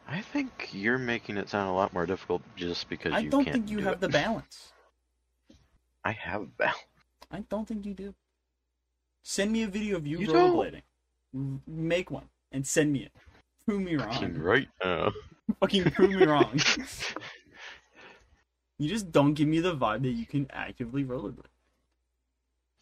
[0.07, 3.45] I think you're making it sound a lot more difficult just because I you don't
[3.45, 4.01] think you do have it.
[4.01, 4.73] the balance.
[6.03, 6.77] I have balance.
[7.31, 8.13] I don't think you do.
[9.23, 10.51] Send me a video of you, You don't.
[10.53, 11.59] rollerblading.
[11.67, 13.11] Make one and send me it.
[13.65, 14.41] Prove me Fucking wrong.
[14.43, 14.89] right now.
[15.05, 15.11] Uh.
[15.61, 16.59] Fucking prove me wrong.
[18.77, 21.45] You just don't give me the vibe that you can actively rollerblade.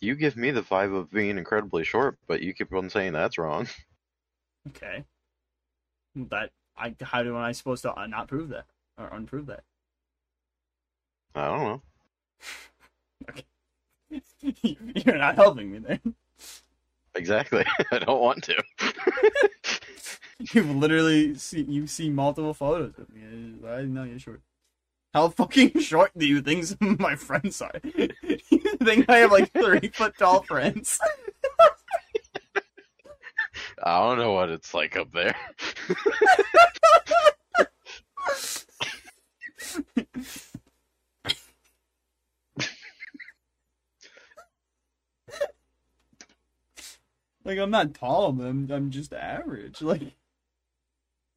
[0.02, 3.38] You give me the vibe of being incredibly short, but you keep on saying that's
[3.38, 3.68] wrong.
[4.68, 5.06] Okay.
[6.16, 8.66] That I how do I supposed to uh, not prove that
[8.98, 9.64] or unprove that?
[11.34, 11.82] I don't know.
[13.30, 13.46] Okay.
[15.06, 16.00] You're not helping me there.
[17.16, 17.66] Exactly.
[17.92, 18.64] I don't want to.
[20.54, 23.22] You've literally seen you see multiple photos of me.
[23.68, 24.42] I know you're short.
[25.14, 27.82] How fucking short do you think some of my friends are?
[28.84, 31.00] think I have like three foot tall friends?
[33.84, 35.36] I don't know what it's like up there.
[47.50, 49.82] Like I'm not tall, but I'm, I'm just average.
[49.82, 50.14] Like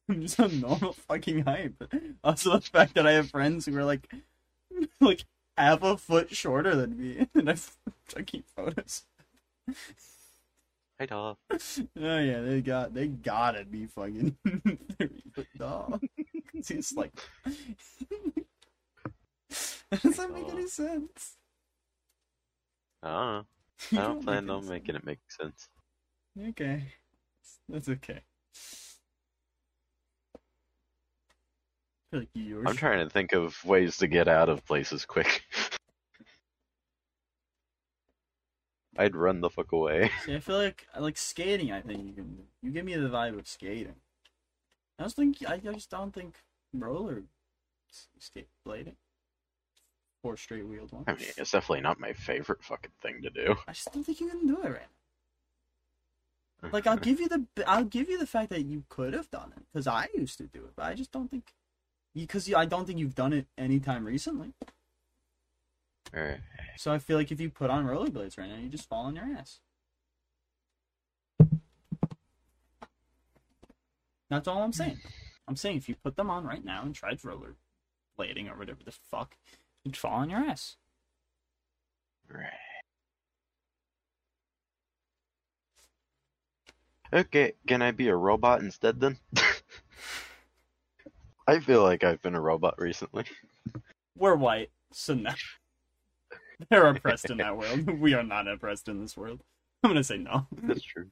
[0.07, 1.73] I'm just a normal fucking height.
[1.79, 1.91] But
[2.23, 4.07] also the fact that I have friends who are like
[5.01, 5.25] like
[5.57, 7.55] half a foot shorter than me, and I,
[8.23, 9.03] keep photos.
[10.99, 11.39] Hi, doll.
[11.51, 11.57] Oh
[12.19, 14.37] yeah, they got they gotta be fucking
[15.57, 15.99] tall.
[16.53, 17.11] It's like
[19.91, 21.37] doesn't make any sense.
[23.01, 23.45] I don't
[23.91, 23.99] know.
[23.99, 25.69] I don't plan on any making it make sense.
[26.37, 26.49] sense.
[26.49, 26.83] Okay,
[27.69, 28.13] that's okay.
[28.13, 28.19] I
[32.02, 35.43] feel like you're I'm trying to think of ways to get out of places quick.
[38.97, 40.11] I'd run the fuck away.
[40.25, 41.71] See, I feel like I like skating.
[41.71, 42.37] I think you can.
[42.61, 43.95] You give me the vibe of skating.
[44.99, 46.35] I just think I just don't think
[46.73, 47.23] roller
[48.19, 48.95] skate blading.
[50.21, 51.03] Four straight wheeled one.
[51.07, 53.55] I mean, it's definitely not my favorite fucking thing to do.
[53.67, 54.87] I just don't think you can do it right
[56.61, 56.69] now.
[56.71, 59.51] Like I'll give you the I'll give you the fact that you could have done
[59.57, 61.53] it because I used to do it, but I just don't think
[62.13, 64.53] because I don't think you've done it anytime recently.
[66.15, 66.41] Alright.
[66.77, 69.15] So I feel like if you put on rollerblades right now, you just fall on
[69.15, 69.59] your ass.
[74.29, 74.99] That's all I'm saying.
[75.47, 78.91] I'm saying if you put them on right now and tried rollerblading or whatever the
[78.91, 79.37] fuck,
[79.83, 80.77] you'd fall on your ass.
[82.29, 82.45] Right.
[87.11, 89.19] Okay, can I be a robot instead then?
[91.47, 93.25] I feel like I've been a robot recently.
[94.15, 95.31] We're white, so no.
[96.69, 97.89] They're oppressed in that world.
[97.99, 99.41] We are not oppressed in this world.
[99.83, 100.47] I'm gonna say no.
[100.61, 101.07] That's true.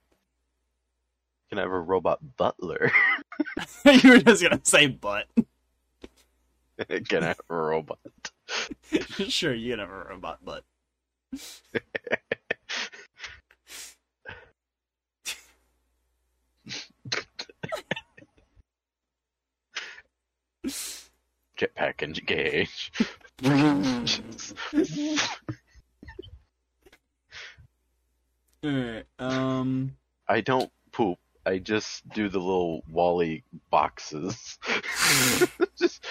[1.49, 2.91] Can I have a robot butler?
[3.85, 5.27] you were just gonna say but.
[7.09, 7.99] can I have a robot?
[9.27, 10.63] sure, you can have a robot butt.
[21.61, 22.91] Jetpack engage.
[28.65, 29.95] Alright, um.
[30.27, 31.19] I don't poop.
[31.45, 34.57] I just do the little WALL-E boxes.
[35.77, 36.05] just,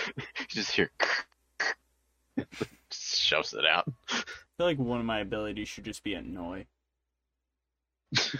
[0.48, 0.90] just hear.
[2.90, 3.90] just shoves it out.
[4.08, 4.22] I
[4.56, 6.66] feel like one of my abilities should just be annoy.
[8.14, 8.38] just,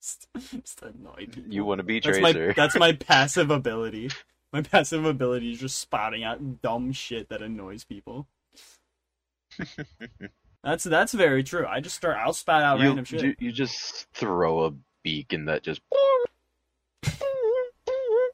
[0.00, 1.52] just annoy people.
[1.52, 2.48] You want to be that's Tracer?
[2.48, 4.10] my that's my passive ability.
[4.52, 8.26] My passive ability is just spotting out dumb shit that annoys people.
[10.62, 11.66] That's that's very true.
[11.66, 12.18] I just start.
[12.18, 13.22] I'll spout out you, random shit.
[13.22, 15.80] you, you just throw a beacon that just.
[17.02, 17.16] It's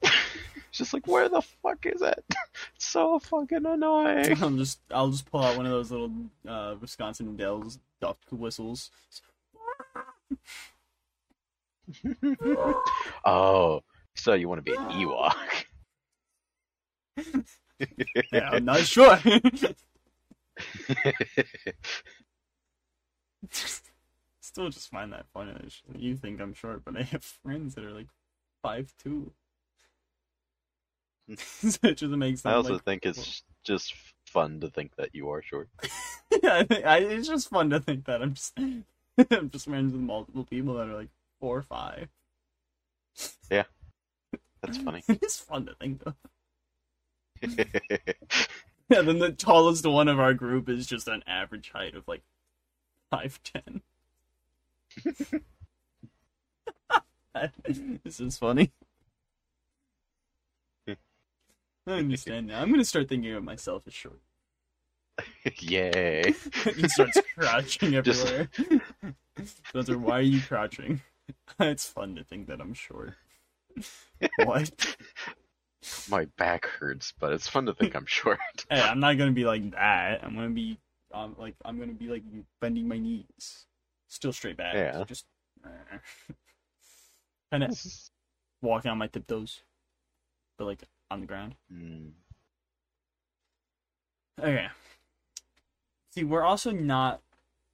[0.73, 2.25] just like, where the fuck is it?
[2.75, 4.43] It's so fucking annoying.
[4.43, 6.11] I'll just I'll just pull out one of those little
[6.49, 8.91] uh, Wisconsin Dells duck whistles.
[13.25, 13.85] oh,
[14.17, 15.67] so you want to be an Ewok?
[18.33, 19.19] Yeah, I'm not sure.
[24.41, 25.53] Still, just find that funny.
[25.95, 28.09] You think I'm short, but I have friends that are like
[28.63, 29.33] five two.
[31.29, 31.35] Hmm.
[31.69, 33.95] so it just makes I also like, think it's just
[34.27, 35.69] fun to think that you are short.
[36.43, 39.93] yeah, I think, I, it's just fun to think that I'm just I'm just friends
[39.93, 41.11] with multiple people that are like
[41.41, 42.09] four or five.
[44.63, 45.03] That's funny.
[45.09, 46.15] it's fun to think though.
[48.89, 52.23] Yeah, then the tallest one of our group is just an average height of like
[53.11, 53.83] five ten.
[58.05, 58.71] this is funny.
[60.89, 60.95] I
[61.93, 62.61] understand now.
[62.63, 64.21] I'm gonna start thinking of myself as short.
[65.61, 66.35] Yay.
[66.77, 68.49] he starts crouching Just- everywhere.
[69.69, 71.01] Spencer, why are you crouching?
[71.61, 73.15] it's fun to think that I'm short.
[74.45, 74.97] what?
[76.09, 78.39] My back hurts, but it's fun to think I'm short.
[78.71, 80.25] Hey, I'm not gonna be like that.
[80.25, 80.79] I'm gonna be,
[81.13, 82.23] um, like I'm gonna be like
[82.61, 83.67] bending my knees,
[84.09, 84.75] still straight back.
[84.75, 85.05] Yeah.
[85.07, 85.27] Just
[87.51, 87.79] kind of
[88.63, 89.63] walking on my tiptoes,
[90.59, 91.55] but like on the ground.
[91.71, 92.09] Hmm.
[94.41, 94.69] Okay.
[96.11, 97.23] See, we're also not,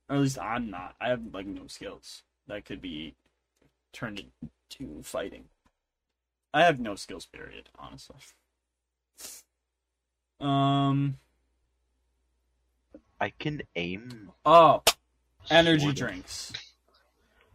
[0.09, 0.95] or at least I'm not.
[1.01, 3.15] I have like no skills that could be
[3.93, 4.25] turned
[4.81, 5.45] into fighting.
[6.55, 7.69] I have no skills, period.
[7.79, 8.17] Honestly.
[10.41, 11.19] Um.
[13.21, 14.33] I can aim.
[14.45, 14.83] Oh,
[15.49, 15.99] energy sort of.
[15.99, 16.53] drinks.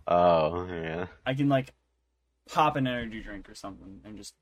[0.07, 1.07] Oh, yeah.
[1.25, 1.73] I can like
[2.49, 4.33] pop an energy drink or something and just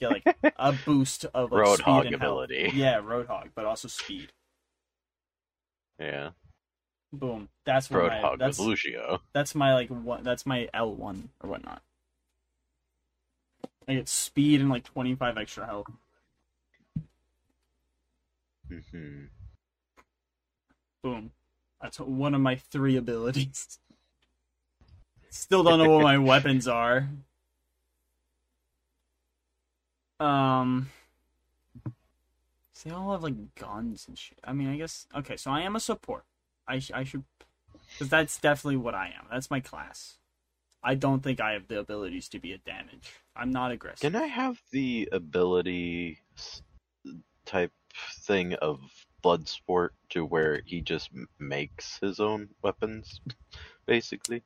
[0.00, 0.24] get like
[0.56, 2.62] a boost of like speed Roadhog and ability.
[2.62, 2.74] health.
[2.74, 4.32] Yeah, roadhog, but also speed.
[6.00, 6.30] Yeah.
[7.12, 7.50] Boom.
[7.66, 9.20] That's what my, Roadhog that's with Lucio.
[9.34, 10.22] that's my like one.
[10.22, 11.82] That's my L one or whatnot.
[13.88, 15.86] I get speed and like twenty five extra health.
[18.68, 19.24] hmm
[21.02, 21.32] Boom.
[21.80, 23.78] That's one of my three abilities.
[25.30, 27.08] Still don't know what my weapons are.
[30.20, 30.90] Um,
[32.72, 34.38] see, they all have like guns and shit.
[34.44, 35.36] I mean, I guess okay.
[35.36, 36.24] So I am a support.
[36.68, 37.24] I sh- I should,
[37.92, 39.26] because that's definitely what I am.
[39.30, 40.18] That's my class.
[40.84, 43.12] I don't think I have the abilities to be a damage.
[43.36, 44.00] I'm not aggressive.
[44.00, 46.18] Can I have the ability
[47.46, 47.72] type
[48.20, 48.80] thing of
[49.22, 53.20] Bloodsport to where he just makes his own weapons,
[53.86, 54.42] basically?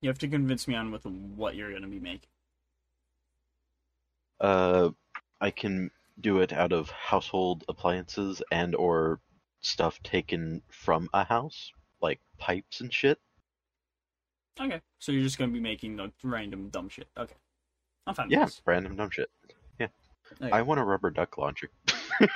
[0.00, 2.30] You have to convince me on with what you're gonna be making.
[4.40, 4.90] Uh,
[5.40, 5.90] I can
[6.20, 9.20] do it out of household appliances and or
[9.60, 13.20] stuff taken from a house, like pipes and shit.
[14.60, 17.08] Okay, so you're just gonna be making the random dumb shit.
[17.16, 17.34] Okay,
[18.06, 18.26] I'm fine.
[18.28, 18.60] with Yeah, this.
[18.66, 19.30] random dumb shit.
[19.78, 19.88] Yeah.
[20.40, 20.50] Okay.
[20.50, 21.70] I want a rubber duck launcher.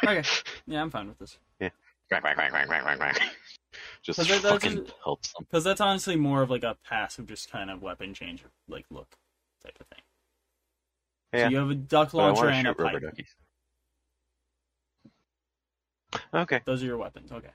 [0.05, 0.23] Okay.
[0.67, 1.39] Yeah, I'm fine with this.
[1.61, 1.69] Yeah,
[2.09, 3.23] quack, quack, quack, quack, quack, quack.
[4.03, 5.47] Just But that- fucking doesn't- helps them.
[5.49, 9.15] Because that's honestly more of like a passive, just kind of weapon change, like look
[9.63, 10.01] type of thing.
[11.35, 11.45] Yeah.
[11.45, 13.01] So you have a duck launcher and a pipe.
[13.03, 13.35] duckies.
[16.33, 16.61] Okay.
[16.65, 17.31] Those are your weapons.
[17.31, 17.51] Okay.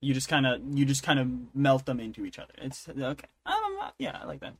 [0.00, 2.54] You just kind of you just kind of melt them into each other.
[2.58, 3.28] It's okay.
[3.44, 4.54] Um, yeah, I like that.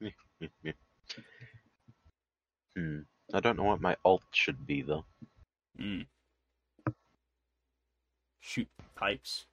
[2.74, 3.00] Hmm.
[3.34, 5.04] I don't know what my alt should be though.
[5.78, 6.06] Mm.
[8.40, 9.46] Shoot pipes.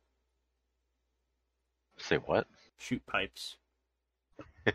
[1.97, 2.47] Say what?
[2.77, 3.57] Shoot pipes.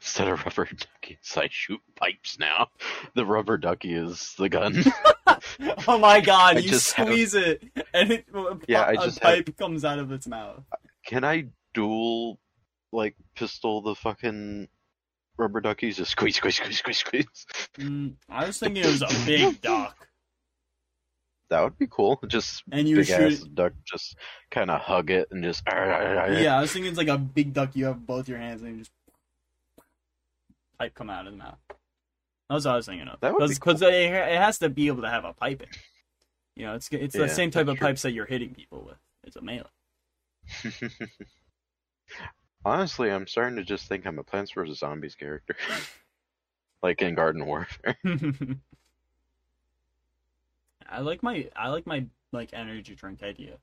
[0.00, 2.68] Instead of rubber duckies, I shoot pipes now.
[3.14, 4.84] The rubber ducky is the gun.
[5.88, 6.56] oh my god!
[6.58, 7.62] I you just have- squeeze it,
[7.94, 8.26] and it,
[8.68, 10.62] Yeah, a just have- pipe comes out of its mouth.
[11.06, 12.38] Can I dual,
[12.92, 14.68] like, pistol the fucking
[15.36, 15.96] rubber duckies?
[15.96, 17.46] Just squeeze, squeeze, squeeze, squeeze, squeeze.
[17.78, 20.08] Mm, I was thinking it was a big duck,
[21.52, 22.18] That would be cool.
[22.28, 23.32] Just and you big shoot.
[23.34, 24.16] ass duck, just
[24.50, 25.62] kind of hug it and just.
[25.70, 27.76] Yeah, I was thinking it's like a big duck.
[27.76, 28.90] You have both your hands, and you just
[30.78, 31.58] pipe come out of the mouth.
[32.48, 33.20] That's what I was thinking of.
[33.20, 35.68] That would be Because it, it has to be able to have a piping.
[36.56, 37.86] You know, it's it's the same type of true.
[37.86, 38.96] pipes that you're hitting people with.
[39.24, 39.64] It's a melee.
[42.64, 45.56] Honestly, I'm starting to just think I'm a Plants vs Zombies character,
[46.82, 47.98] like in Garden Warfare.
[50.92, 53.58] I like my I like my like energy drink idea.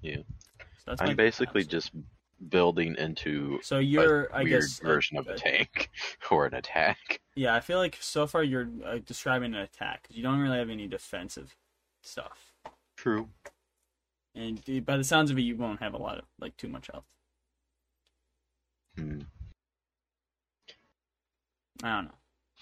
[0.00, 0.18] Yeah.
[0.58, 1.70] So that's I'm basically class.
[1.70, 1.90] just
[2.48, 5.90] building into So you're a I weird guess a- version of a tank
[6.30, 7.20] or an attack.
[7.36, 10.58] Yeah, I feel like so far you're uh, describing an attack 'cause you don't really
[10.58, 11.56] have any defensive
[12.02, 12.52] stuff,
[12.96, 13.30] True.
[14.34, 16.68] and uh, by the sounds of it, you won't have a lot of like too
[16.68, 17.06] much health.
[18.96, 19.20] Hmm.
[21.82, 22.14] I don't know,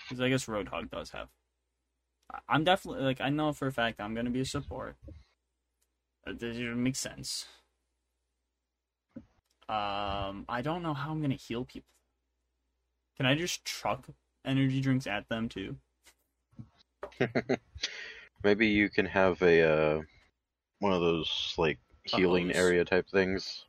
[0.08, 1.28] because I guess Roadhog does have.
[2.48, 4.96] I'm definitely like I know for a fact I'm gonna be a support.
[6.26, 7.46] This it makes sense.
[9.68, 11.88] Um, I don't know how I'm gonna heal people.
[13.16, 14.06] Can I just truck
[14.44, 15.76] energy drinks at them too?
[18.44, 20.02] Maybe you can have a uh,
[20.80, 22.56] one of those like healing hose.
[22.56, 23.64] area type things.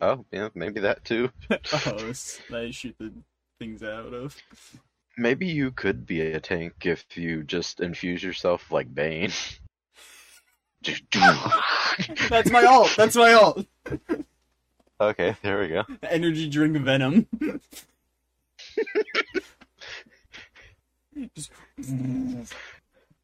[0.00, 1.30] Oh yeah, maybe that too.
[1.50, 3.12] oh, that I shoot the
[3.58, 4.36] things out of.
[5.18, 9.32] Maybe you could be a tank if you just infuse yourself like Bane.
[12.30, 12.94] That's my ult.
[12.96, 13.66] That's my ult.
[15.00, 15.82] okay, there we go.
[16.04, 17.26] Energy drink venom.
[21.34, 21.50] just,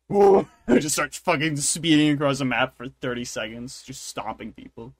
[0.09, 0.49] Whoa.
[0.69, 4.95] just starts fucking speeding across the map for 30 seconds, just stomping people.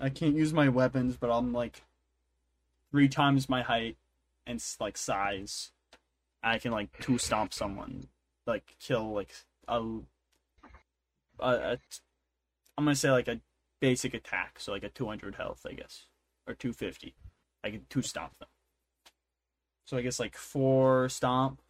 [0.00, 1.82] I can't use my weapons, but I'm like
[2.94, 3.96] three times my height
[4.46, 5.72] and like size.
[6.44, 8.06] I can like two stomp someone,
[8.46, 9.34] like kill like
[9.66, 9.80] a,
[11.40, 11.78] a, a
[12.78, 13.40] I'm gonna say like a
[13.80, 16.06] basic attack, so like a 200 health, I guess,
[16.46, 17.16] or 250.
[17.64, 18.48] I can two stomp them.
[19.86, 21.60] So I guess like four stomp,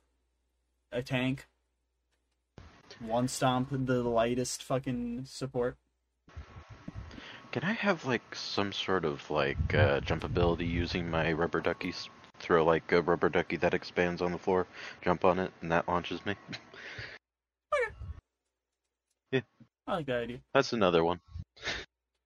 [0.93, 1.47] a tank,
[3.01, 5.79] one stomp, the lightest fucking support.
[7.55, 12.09] Can I have like some sort of like uh, jump ability using my rubber duckies?
[12.41, 14.67] Throw like a rubber ducky that expands on the floor,
[15.03, 16.35] jump on it, and that launches me.
[17.73, 17.95] Okay.
[19.31, 19.41] Yeah.
[19.87, 20.39] I like that idea.
[20.53, 21.21] That's another one.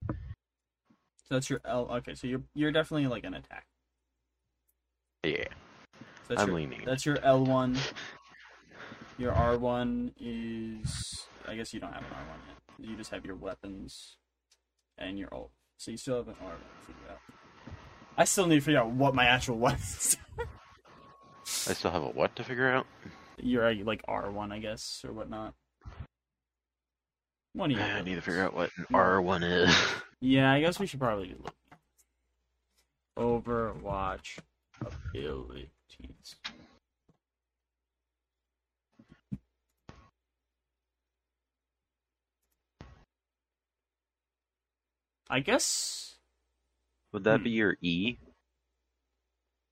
[0.09, 0.14] So
[1.29, 1.89] that's your L.
[1.91, 3.66] Okay, so you're you're definitely like an attack.
[5.24, 5.45] Yeah,
[6.26, 6.83] So I'm your, leaning.
[6.87, 7.76] That's your L one.
[9.18, 11.26] Your R one is.
[11.47, 12.91] I guess you don't have an R one yet.
[12.91, 14.17] You just have your weapons
[14.99, 15.51] and your ult.
[15.76, 17.20] So you still have an R to figure out.
[18.16, 20.16] I still need to figure out what my actual weapons.
[21.68, 22.86] I still have a what to figure out?
[23.40, 25.55] your uh, like R one, I guess, or whatnot.
[27.55, 29.76] One of your I need to figure out what an R1 is.
[30.20, 31.55] Yeah, I guess we should probably look.
[33.16, 34.38] Overwatch
[34.80, 35.68] abilities.
[45.31, 46.16] I guess.
[47.12, 47.43] Would that Hmm.
[47.43, 48.16] be your E?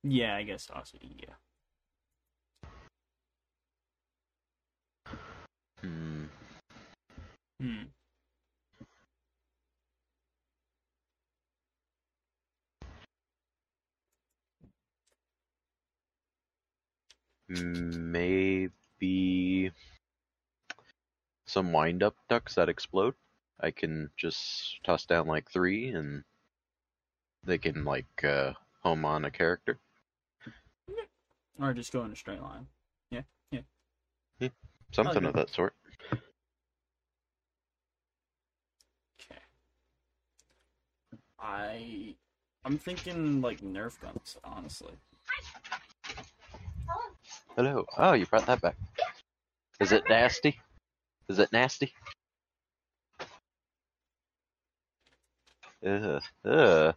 [0.02, 1.34] Yeah, I guess also yeah.
[5.82, 6.24] Hmm.
[7.60, 7.82] Hmm.
[17.48, 19.72] Maybe
[21.46, 23.14] some wind up ducks that explode.
[23.60, 26.24] I can just toss down like three and
[27.44, 28.52] they can like uh,
[28.82, 29.78] home on a character.
[31.58, 32.66] Or just go in a straight line.
[33.10, 33.60] Yeah, yeah.
[34.40, 34.48] yeah
[34.92, 35.28] something Okay.
[35.28, 35.74] of that sort.
[39.18, 39.40] Okay.
[41.38, 42.14] I
[42.64, 44.92] I'm thinking like Nerf guns, honestly.
[47.56, 47.86] Hello.
[47.96, 48.76] Oh, you brought that back.
[49.80, 50.58] Is it nasty?
[51.28, 51.94] Is it nasty?
[55.84, 56.22] Ugh.
[56.44, 56.94] Ugh.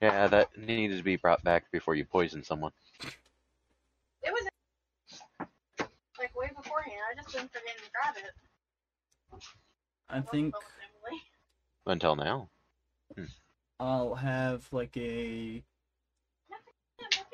[0.00, 2.72] Yeah, that needed to be brought back before you poison someone.
[4.22, 4.48] It was
[6.18, 7.00] like way beforehand.
[7.10, 9.40] I just been forgetting to grab it.
[10.08, 10.54] I think
[11.86, 12.48] Until now.
[13.16, 13.24] Hmm.
[13.80, 15.62] I'll have like a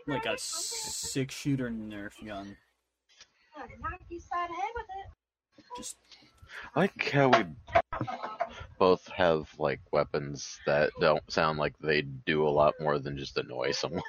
[0.07, 2.57] like a six shooter Nerf gun.
[3.83, 5.67] Knock you side head with it.
[5.77, 5.97] Just
[6.75, 7.45] I like how we
[8.81, 13.37] both have like weapons that don't sound like they do a lot more than just
[13.37, 14.03] annoy someone.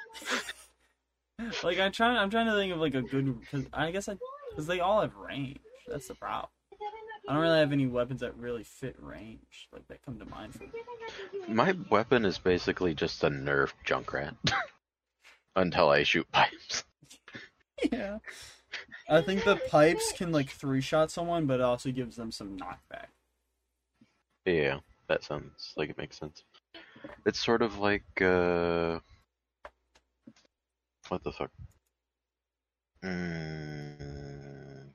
[1.62, 4.16] like I'm trying I'm trying to think of like a good because I guess I
[4.48, 5.60] because they all have range.
[5.86, 6.48] That's the problem.
[7.28, 10.54] I don't really have any weapons that really fit range like that come to mind
[10.54, 10.70] for me.
[11.48, 14.34] My weapon is basically just a nerf junkrat.
[15.54, 16.84] Until I shoot pipes.
[17.90, 18.18] Yeah.
[19.10, 22.56] I think the pipes can like three shot someone, but it also gives them some
[22.56, 23.08] knockback.
[24.44, 24.78] Yeah,
[25.08, 26.42] that sounds like it makes sense.
[27.26, 28.98] It's sort of like uh
[31.08, 31.50] what the fuck?
[33.04, 34.92] Mm.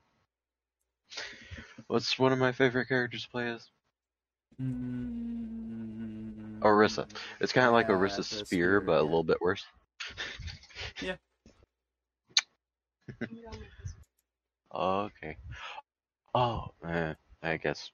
[1.86, 3.68] What's one of my favorite characters to play as?
[4.60, 7.06] Mm, Orisa.
[7.40, 9.64] It's kind of like yeah, Orisa's the spear, but a little bit worse.
[11.00, 11.16] Yeah.
[14.74, 15.36] okay.
[16.34, 17.90] Oh, eh, I guess.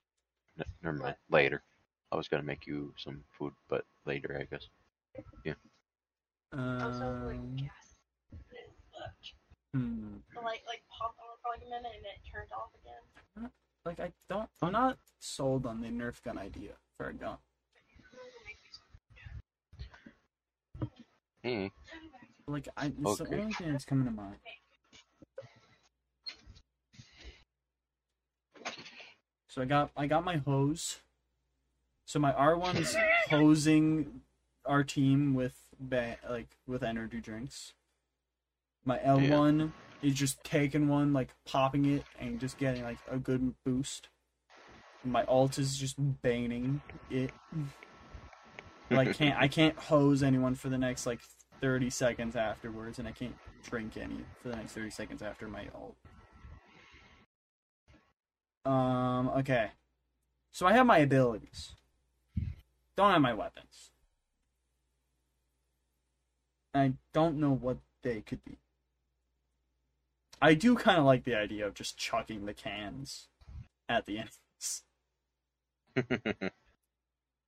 [0.57, 1.15] N- never mind.
[1.29, 1.63] Later.
[2.11, 4.67] I was gonna make you some food, but later, I guess.
[6.53, 7.71] Also, like, Um, yes.
[9.73, 10.17] hmm.
[10.33, 13.51] The light like popped on for like a minute and it turned off again.
[13.85, 17.37] Like I don't, I'm not sold on the Nerf gun idea for a gun.
[21.41, 21.71] Hey.
[22.47, 24.37] Like I, it's the only thing that's coming to mind.
[29.55, 30.99] So I got, I got my hose.
[32.03, 32.93] So my R one's
[33.29, 34.19] hosing
[34.65, 37.71] our team with ba- like with energy drinks.
[38.83, 43.17] My L one is just taking one, like popping it, and just getting like a
[43.17, 44.09] good boost.
[45.05, 47.31] My alt is just baning it.
[48.91, 51.21] Like can't I can't hose anyone for the next like
[51.61, 55.67] thirty seconds afterwards, and I can't drink any for the next thirty seconds after my
[55.73, 55.95] alt.
[58.65, 59.29] Um.
[59.37, 59.71] Okay.
[60.51, 61.73] So I have my abilities.
[62.95, 63.91] Don't have my weapons.
[66.73, 68.57] I don't know what they could be.
[70.41, 73.27] I do kind of like the idea of just chucking the cans
[73.87, 74.83] at the enemies.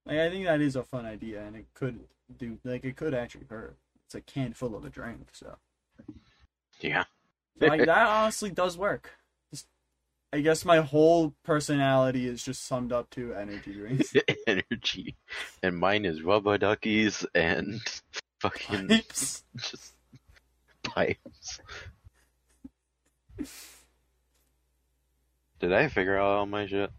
[0.07, 1.99] Like I think that is a fun idea, and it could
[2.38, 3.76] do like it could actually hurt.
[4.05, 5.57] It's a can full of a drink, so
[6.80, 7.03] yeah.
[7.59, 9.16] like that honestly does work.
[10.34, 14.14] I guess my whole personality is just summed up to energy drinks.
[14.48, 15.16] Energy.
[15.64, 17.80] And mine is rubber duckies and
[18.42, 19.44] fucking Pipes.
[19.56, 19.94] just
[20.84, 21.62] pipes.
[25.60, 26.92] Did I figure out all my shit?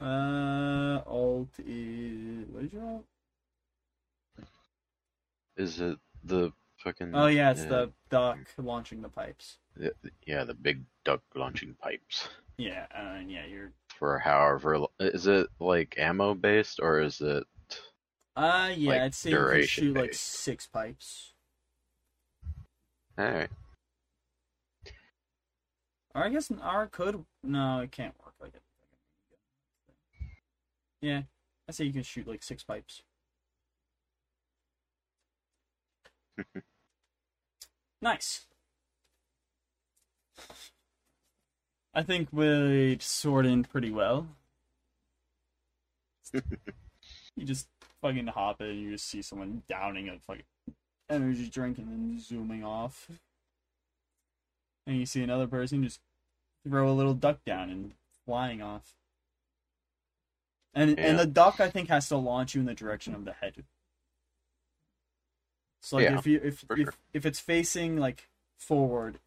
[0.00, 3.04] Uh, alt is what is your alt?
[5.56, 7.14] Is it the fucking?
[7.14, 9.58] Oh yeah, it's uh, the duck launching the pipes.
[10.26, 12.28] yeah, the big duck launching pipes
[12.58, 13.72] Yeah, uh, and yeah, you're.
[13.98, 14.86] for however.
[15.00, 17.44] Is it like ammo based or is it?
[18.36, 21.32] Uh, yeah, Like, I'd say you can shoot like six pipes.
[23.18, 23.48] All right.
[26.14, 27.24] Or I guess an R could.
[27.42, 28.62] No, it can't work like it.
[31.00, 31.22] Yeah,
[31.68, 33.02] I say you can shoot like six pipes.
[38.02, 38.46] nice.
[41.96, 44.28] I think we sort in pretty well.
[46.34, 46.42] you
[47.42, 47.68] just
[48.02, 50.44] fucking hop in, and you just see someone downing a fucking
[51.08, 53.08] energy drink and then zooming off.
[54.86, 56.00] And you see another person just
[56.68, 57.92] throw a little duck down and
[58.26, 58.94] flying off.
[60.74, 63.32] And and the duck I think has to launch you in the direction of the
[63.32, 63.64] head.
[65.80, 66.94] So like Yeah, if you if if, sure.
[67.14, 68.28] if it's facing like
[68.58, 69.18] forward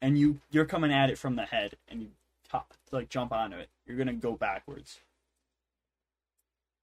[0.00, 2.08] and you you're coming at it from the head and you
[2.48, 5.00] top, like jump onto it, you're gonna go backwards.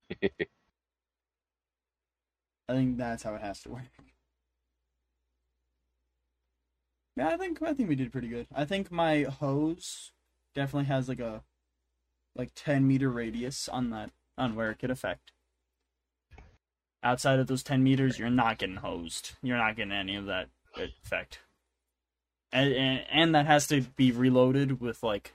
[2.69, 3.83] I think that's how it has to work.
[7.15, 8.47] Yeah, I think I think we did pretty good.
[8.53, 10.11] I think my hose
[10.53, 11.43] definitely has like a
[12.35, 15.31] like ten meter radius on that on where it could affect.
[17.03, 19.31] Outside of those ten meters, you're not getting hosed.
[19.41, 21.39] You're not getting any of that effect.
[22.51, 25.33] And, and and that has to be reloaded with like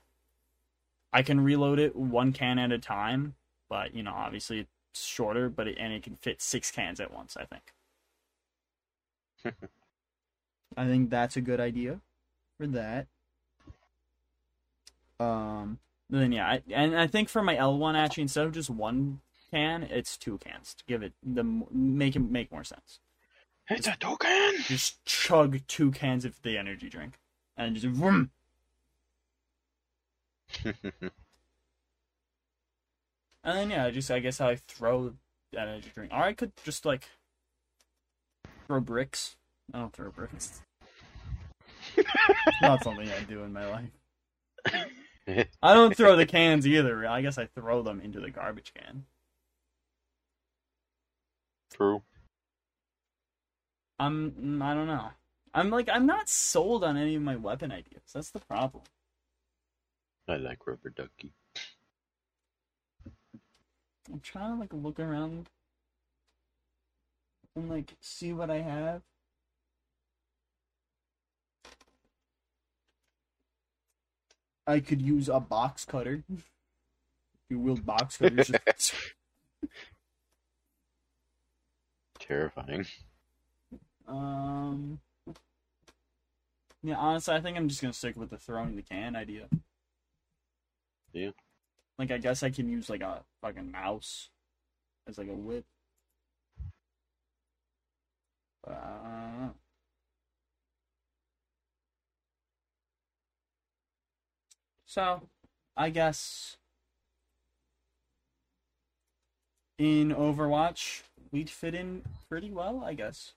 [1.12, 3.34] I can reload it one can at a time,
[3.68, 7.12] but you know, obviously it's shorter, but it, and it can fit six cans at
[7.12, 7.36] once.
[7.36, 7.74] I think.
[10.76, 12.00] I think that's a good idea
[12.58, 13.06] for that.
[15.20, 15.78] Um.
[16.10, 19.20] Then yeah, I, and I think for my L one actually instead of just one
[19.50, 23.00] can, it's two cans to give it the make it make more sense.
[23.68, 24.54] It's a token.
[24.66, 27.18] Just chug two cans of the energy drink,
[27.56, 28.30] and just vroom.
[33.44, 35.14] And then yeah, just I guess I throw
[35.52, 36.12] that energy drink.
[36.12, 37.08] Or I could just like
[38.66, 39.36] throw bricks.
[39.74, 40.62] I don't throw bricks.
[42.60, 45.46] Not something I do in my life.
[45.62, 47.06] I don't throw the cans either.
[47.06, 49.04] I guess I throw them into the garbage can.
[51.72, 52.02] True.
[54.02, 55.10] I'm mm, I don't know.
[55.54, 58.02] I'm like I'm not sold on any of my weapon ideas.
[58.12, 58.82] That's the problem.
[60.28, 61.32] I like rubber ducky.
[64.12, 65.48] I'm trying to like look around
[67.54, 69.02] and like see what I have.
[74.66, 76.24] I could use a box cutter.
[77.50, 78.48] You wield box cutters.
[78.48, 78.94] just-
[82.18, 82.86] Terrifying.
[84.12, 85.00] Um.
[86.82, 89.48] Yeah, honestly, I think I'm just gonna stick with the throwing the can idea.
[91.12, 91.30] Yeah.
[91.98, 94.30] Like, I guess I can use like a fucking mouse
[95.08, 95.64] as like a whip.
[98.64, 99.48] But, uh,
[104.86, 105.28] so,
[105.76, 106.56] I guess
[109.78, 112.82] in Overwatch we'd fit in pretty well.
[112.84, 113.32] I guess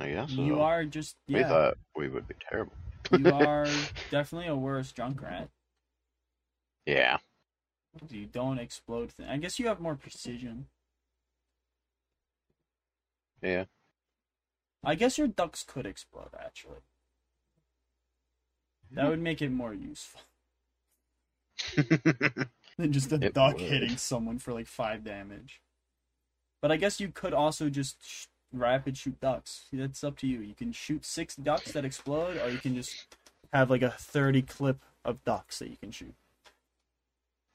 [0.00, 0.42] I guess so.
[0.42, 2.72] you uh, are just We thought we would be terrible.
[3.16, 3.66] you are
[4.10, 5.48] definitely a worse Junkrat.
[6.86, 7.18] Yeah.
[8.10, 9.12] You don't explode.
[9.16, 10.66] Th- I guess you have more precision.
[13.42, 13.64] Yeah.
[14.84, 16.78] I guess your ducks could explode actually.
[18.90, 20.20] That would make it more useful
[21.76, 23.62] than just a It duck would.
[23.62, 25.60] hitting someone for like five damage.
[26.60, 29.66] But I guess you could also just rapid shoot ducks.
[29.72, 30.40] That's up to you.
[30.40, 33.16] You can shoot six ducks that explode, or you can just
[33.52, 36.14] have like a thirty clip of ducks that you can shoot.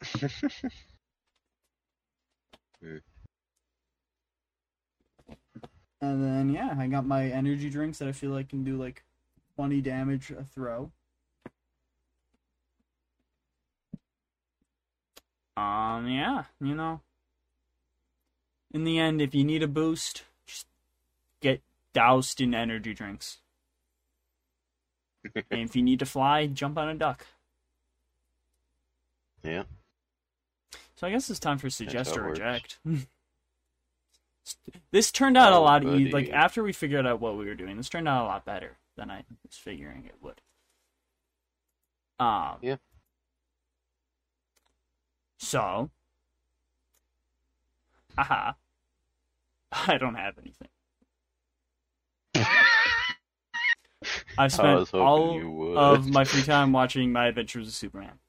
[5.99, 9.03] And then yeah, I got my energy drinks that I feel like can do like
[9.55, 10.91] twenty damage a throw.
[15.55, 17.01] Um, yeah, you know.
[18.71, 20.23] In the end, if you need a boost,
[21.97, 23.37] doused in energy drinks.
[25.51, 27.25] and if you need to fly, jump on a duck.
[29.43, 29.63] yeah.
[30.95, 32.79] So I guess it's time for suggest or reject.
[34.91, 37.55] this turned out a Oh, lot e- like after we figured out what we were
[37.55, 37.77] doing.
[37.77, 40.41] This turned out a lot better than I was figuring it would.
[42.19, 42.57] Um.
[42.61, 42.77] Yeah.
[45.39, 45.89] So.
[48.17, 48.53] Haha.
[49.71, 50.69] I don't have anything.
[54.37, 58.19] I've I spent all of my free time watching My Adventures of Superman,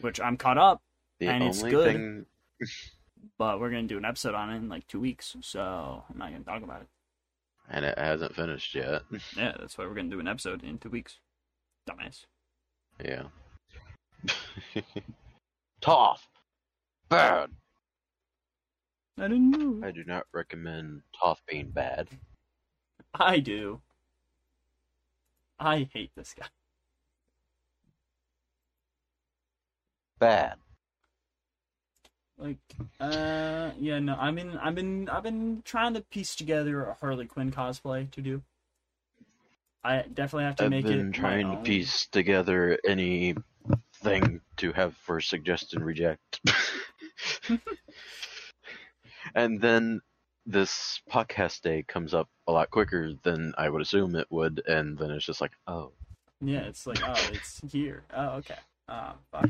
[0.00, 0.82] which I'm caught up,
[1.20, 1.86] the and only it's good.
[1.92, 2.26] thing
[3.38, 6.30] but we're gonna do an episode on it in like two weeks, so I'm not
[6.32, 6.88] gonna talk about it.
[7.70, 9.02] and it hasn't finished yet.
[9.36, 11.18] Yeah, that's why we're gonna do an episode in two weeks.
[11.88, 12.26] Dumbass.
[13.02, 13.24] Yeah.
[15.80, 16.18] Toph.
[17.08, 17.50] Bad.
[19.18, 19.86] I didn't know.
[19.86, 22.08] I do not recommend Toph being bad.
[23.14, 23.80] I do.
[25.58, 26.46] I hate this guy.
[30.18, 30.56] Bad.
[32.36, 32.58] Like,
[33.00, 37.26] uh, yeah, no, I mean, I've been, I've been trying to piece together a Harley
[37.26, 38.42] Quinn cosplay to do.
[39.82, 44.72] I definitely have to I've make it I've been trying to piece together anything to
[44.72, 46.40] have for suggest and reject.
[49.34, 50.00] and then
[50.48, 54.96] this podcast day comes up a lot quicker than I would assume it would, and
[54.98, 55.92] then it's just like, oh,
[56.40, 58.02] Yeah, it's like, oh, it's here.
[58.14, 58.56] Oh, okay.
[58.88, 59.46] Uh, fuck.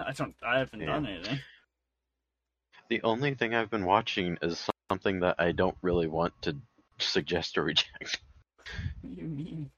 [0.00, 0.86] I don't, I haven't Yeah.
[0.86, 1.38] done anything.
[2.90, 6.56] the only thing I've been watching is something that I don't really want to
[6.98, 8.20] suggest or reject.
[9.02, 9.70] What do you mean?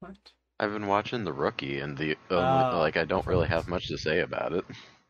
[0.00, 0.16] What?
[0.60, 3.98] I've been watching The Rookie, and the only, like I don't really have much to
[3.98, 4.64] say about it.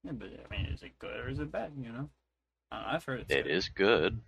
[0.05, 1.73] Yeah, but I mean, is it good or is it bad?
[1.79, 2.18] You know, uh,
[2.71, 3.51] Oh, I've heard it's It good.
[3.51, 4.21] is good.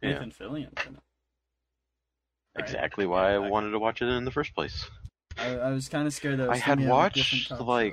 [0.00, 1.00] Yeah, Nathan Fillion's in it.
[2.56, 2.64] Right.
[2.64, 4.88] exactly why Yeah, I wanted to watch it in the first place.
[5.36, 7.92] I, I was kind of scared that it I had gonna be a watched like.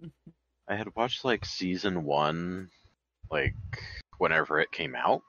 [0.68, 2.70] I had watched like season one,
[3.30, 3.54] like
[4.18, 5.22] whenever it came out,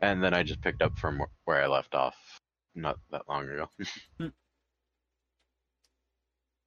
[0.00, 2.16] and then I just picked up from where I left off
[2.74, 3.70] not that long ago.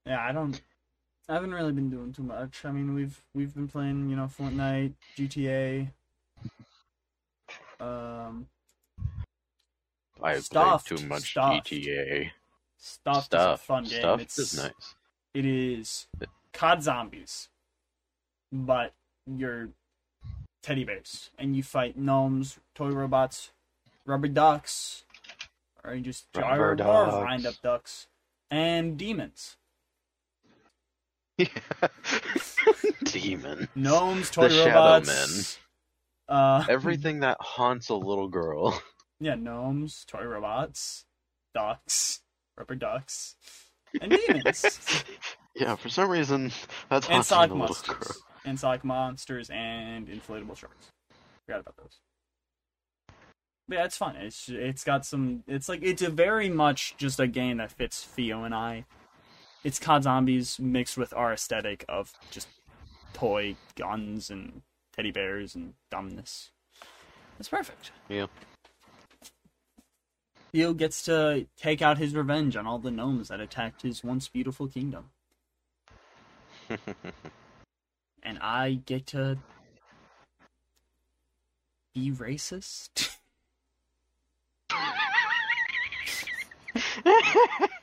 [0.05, 0.61] Yeah, I don't.
[1.30, 2.63] I haven't really been doing too much.
[2.63, 5.89] I mean, we've we've been playing, you know, Fortnite, GTA.
[7.80, 8.47] Um,
[10.21, 11.69] I Stuffed played too much Stuffed.
[11.69, 12.32] GTA
[12.78, 13.99] stuff is a fun game.
[13.99, 14.95] Stuff it's is nice.
[15.34, 16.07] it is
[16.53, 17.49] COD zombies,
[18.51, 18.93] but
[19.25, 19.69] you're
[20.63, 23.51] teddy bears and you fight gnomes, toy robots,
[24.05, 25.03] rubber ducks,
[25.84, 28.07] or you just Rubber or, or wind up ducks,
[28.49, 29.57] and demons.
[33.04, 33.68] Demon.
[33.76, 35.60] Gnomes, toy The Shadow robots.
[36.28, 38.80] Uh, Everything that haunts a little girl.
[39.20, 41.06] yeah, gnomes, toy robots,
[41.54, 42.22] ducks,
[42.58, 43.36] rubber ducks,
[44.02, 45.04] and demons.
[45.56, 46.52] yeah, for some reason
[46.90, 47.96] that's and haunting a little monsters.
[47.96, 48.16] girl.
[48.46, 50.88] And Sonic monsters and inflatable sharks.
[51.46, 51.98] Forgot about those.
[53.68, 54.16] But yeah, it's fun.
[54.16, 55.44] It's it's got some.
[55.48, 58.86] It's like it's a very much just a game that fits Theo and I.
[59.68, 62.47] It's COD Zombies mixed with our aesthetic of just
[63.11, 64.61] toy guns and
[64.95, 66.51] teddy bears and dumbness.
[67.38, 67.91] It's perfect.
[68.07, 68.28] Yeah.
[70.53, 74.30] Theo gets to take out his revenge on all the gnomes that attacked his once
[74.30, 75.09] beautiful kingdom.
[78.24, 79.38] and I get to
[81.93, 83.09] be racist.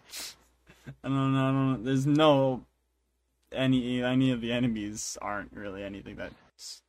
[0.86, 1.48] I don't know.
[1.48, 1.84] I don't.
[1.84, 2.64] There's no
[3.52, 6.82] any any of the enemies aren't really anything that's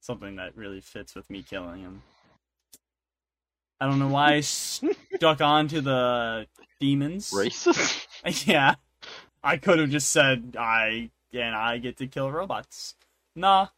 [0.00, 2.02] something that really fits with me killing him.
[3.80, 6.46] I don't know why I stuck on to the
[6.78, 7.30] demons.
[7.30, 8.06] Racist?
[8.46, 8.74] Yeah.
[9.42, 12.94] I could have just said I and I get to kill robots.
[13.34, 13.68] Nah.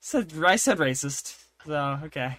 [0.00, 1.42] Said I said racist.
[1.64, 2.36] So okay.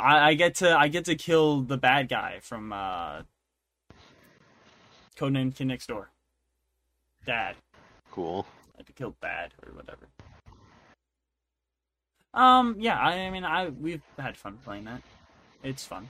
[0.00, 3.22] I, I get to I get to kill the bad guy from uh
[5.18, 6.10] Codename Kid Next Door.
[7.26, 7.56] Dad.
[8.12, 8.46] Cool.
[8.74, 10.06] I had to kill Dad or whatever.
[12.32, 15.02] Um, yeah, I, I mean, I we've had fun playing that.
[15.64, 16.08] It's fun.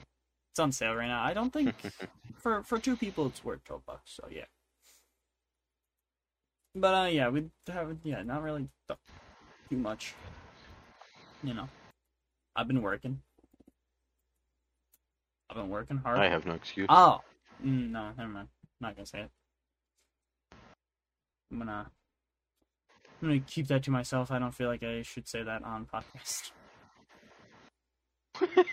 [0.51, 1.23] It's on sale right now.
[1.23, 1.73] I don't think
[2.37, 4.11] for for two people it's worth twelve bucks.
[4.13, 4.45] So yeah.
[6.75, 8.01] But uh, yeah, we haven't.
[8.03, 8.67] Yeah, not really
[9.69, 10.13] too much.
[11.41, 11.67] You know,
[12.55, 13.21] I've been working.
[15.49, 16.19] I've been working hard.
[16.19, 16.85] I have no excuse.
[16.89, 17.21] Oh,
[17.65, 18.49] mm, no, never mind.
[18.81, 19.31] Not gonna say it.
[21.51, 21.91] I'm gonna,
[23.21, 24.31] I'm gonna keep that to myself.
[24.31, 26.51] I don't feel like I should say that on podcast.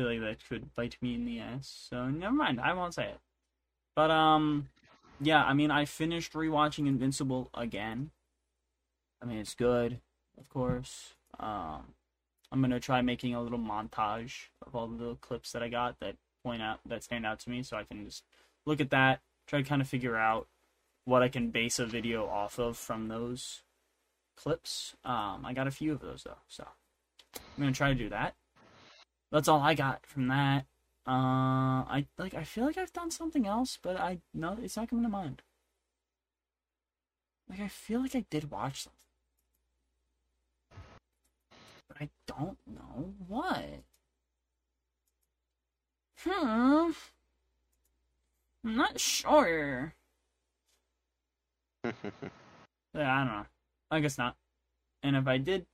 [0.00, 1.88] feel like that could bite me in the ass.
[1.90, 2.60] So never mind.
[2.60, 3.18] I won't say it.
[3.94, 4.68] But um,
[5.20, 5.44] yeah.
[5.44, 8.10] I mean, I finished rewatching Invincible again.
[9.22, 10.00] I mean, it's good,
[10.38, 11.14] of course.
[11.38, 11.94] Um,
[12.50, 16.00] I'm gonna try making a little montage of all the little clips that I got
[16.00, 18.24] that point out that stand out to me, so I can just
[18.66, 20.48] look at that, try to kind of figure out
[21.04, 23.62] what I can base a video off of from those
[24.36, 24.94] clips.
[25.04, 26.66] Um, I got a few of those though, so
[27.36, 28.34] I'm gonna try to do that.
[29.32, 30.66] That's all I got from that.
[31.06, 32.34] Uh, I like.
[32.34, 35.42] I feel like I've done something else, but I no, it's not coming to mind.
[37.48, 39.00] Like I feel like I did watch something
[41.90, 43.82] but I don't know what.
[46.24, 46.90] Hmm.
[48.64, 49.94] I'm not sure.
[51.84, 51.92] yeah,
[52.94, 53.46] I don't know.
[53.90, 54.36] I guess not.
[55.02, 55.66] And if I did,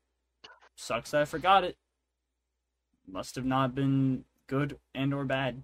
[0.76, 1.76] sucks that I forgot it.
[3.08, 5.62] Must have not been good and or bad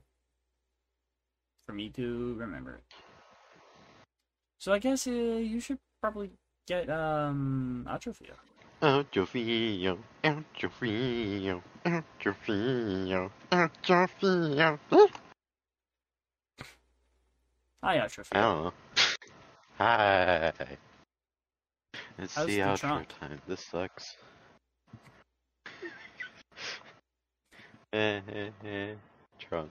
[1.65, 2.85] for me to remember it.
[4.59, 6.31] So I guess uh, you should probably
[6.67, 8.35] get um video.
[8.83, 14.79] Out your feel, out your feel, out your feel, out your feel.
[17.81, 18.43] Hi outro I video.
[18.43, 18.73] don't know.
[19.79, 20.53] Hi.
[22.19, 23.09] It's How's the outro trunk?
[23.21, 23.41] time.
[23.47, 24.17] This sucks.
[27.93, 28.95] Eh, eh, eh.
[29.39, 29.71] Trunk.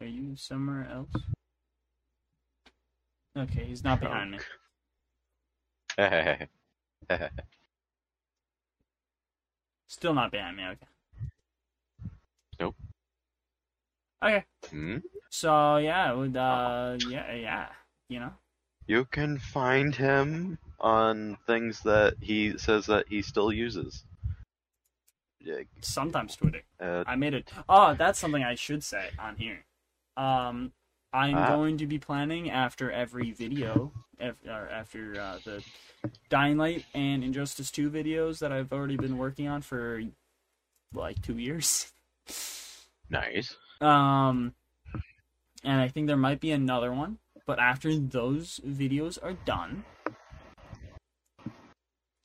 [0.00, 1.12] Are you somewhere else?
[3.36, 4.38] Okay, he's not behind me.
[9.86, 10.64] Still not behind me.
[10.64, 10.86] Okay.
[12.58, 12.76] Nope.
[14.22, 14.44] Okay.
[14.70, 14.98] Hmm?
[15.30, 17.68] So yeah, would uh yeah yeah
[18.08, 18.32] you know
[18.86, 24.04] You can find him on things that he says that he still uses.
[25.40, 26.62] Yeah, sometimes Twitter.
[26.80, 27.50] uh, I made it.
[27.68, 29.64] Oh, that's something I should say on here.
[30.16, 30.72] Um,
[31.14, 31.46] I'm Ah.
[31.54, 35.64] going to be planning after every video, after uh, the
[36.28, 40.02] Dying Light and Injustice 2 videos that I've already been working on for
[40.92, 41.92] like two years.
[43.08, 43.56] nice.
[43.80, 44.54] Um,
[45.62, 49.84] and I think there might be another one, but after those videos are done,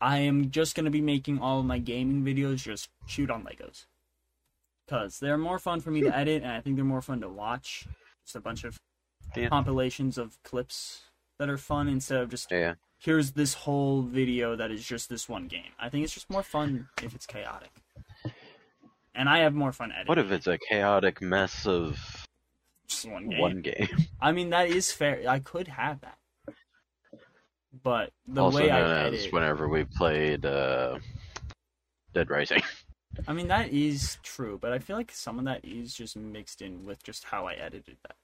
[0.01, 3.85] I am just gonna be making all of my gaming videos just shoot on Legos,
[4.87, 7.29] because they're more fun for me to edit, and I think they're more fun to
[7.29, 7.85] watch.
[8.29, 8.77] Just a bunch of
[9.35, 9.49] Yeah.
[9.49, 11.01] compilations of clips
[11.39, 12.75] that are fun instead of just Yeah.
[12.99, 15.71] here's this whole video that is just this one game.
[15.79, 17.71] I think it's just more fun if it's chaotic.
[19.15, 20.09] And I have more fun editing.
[20.09, 22.27] What if it's a chaotic mess of
[22.85, 23.39] just one game?
[23.39, 23.87] one game?
[24.21, 25.27] I mean, that is fair.
[25.27, 26.19] I could have that,
[27.81, 30.99] but the also way I known as whenever we played uh,
[32.13, 32.61] Dead Rising.
[33.27, 34.57] I mean, that is true.
[34.59, 37.53] But I feel like some of that is just mixed in with just how I
[37.53, 38.15] edited that.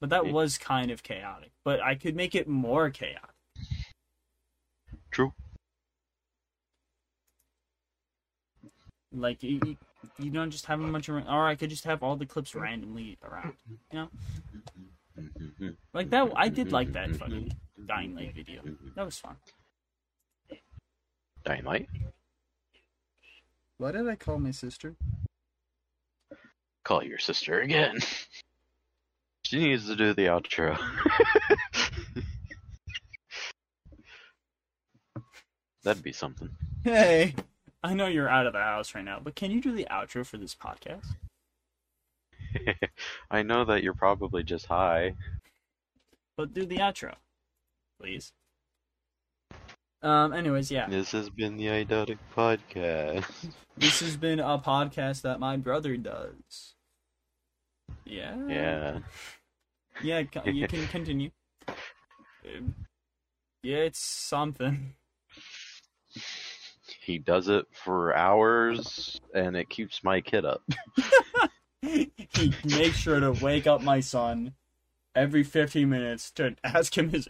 [0.00, 0.32] But that Yeah.
[0.32, 1.52] was kind of chaotic.
[1.64, 3.30] But I could make it more chaotic.
[5.10, 5.32] True.
[9.12, 9.76] Like you, you-
[10.18, 12.54] you don't just have a bunch of, or I could just have all the clips
[12.56, 13.54] randomly around.
[13.92, 14.08] You
[15.16, 16.32] know, like that.
[16.34, 17.52] I did like that fucking
[17.86, 18.62] Dying Light video.
[18.96, 19.36] That was fun.
[21.44, 21.88] Dying Light?
[23.78, 24.94] Why did I call my sister?
[26.84, 27.98] Call your sister again.
[29.44, 30.78] She needs to do the outro.
[35.82, 36.48] That'd be something.
[36.84, 37.34] Hey,
[37.82, 40.24] I know you're out of the house right now, but can you do the outro
[40.24, 41.04] for this podcast?
[43.30, 45.16] I know that you're probably just high.
[46.36, 47.14] But do the outro,
[48.00, 48.32] please.
[50.02, 50.32] Um.
[50.32, 50.88] Anyways, yeah.
[50.88, 53.24] This has been the Idiotic Podcast.
[53.74, 56.74] This has been a podcast that my brother does.
[58.04, 58.36] Yeah.
[58.46, 58.98] Yeah.
[60.02, 60.22] Yeah.
[60.44, 61.30] You can continue.
[61.68, 62.74] Um,
[63.62, 64.92] Yeah, it's something.
[67.00, 70.62] he does it for hours, and it keeps my kid up.
[71.80, 72.10] he
[72.64, 74.52] makes sure to wake up my son
[75.14, 77.26] every 15 minutes to ask him his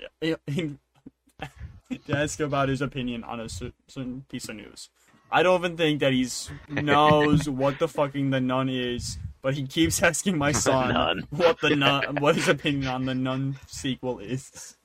[2.06, 4.88] to ask about his opinion on a certain piece of news.
[5.30, 6.26] I don't even think that he
[6.68, 11.74] knows what the fucking the nun is, but he keeps asking my son what the
[11.74, 14.76] nun what his opinion on the nun sequel is.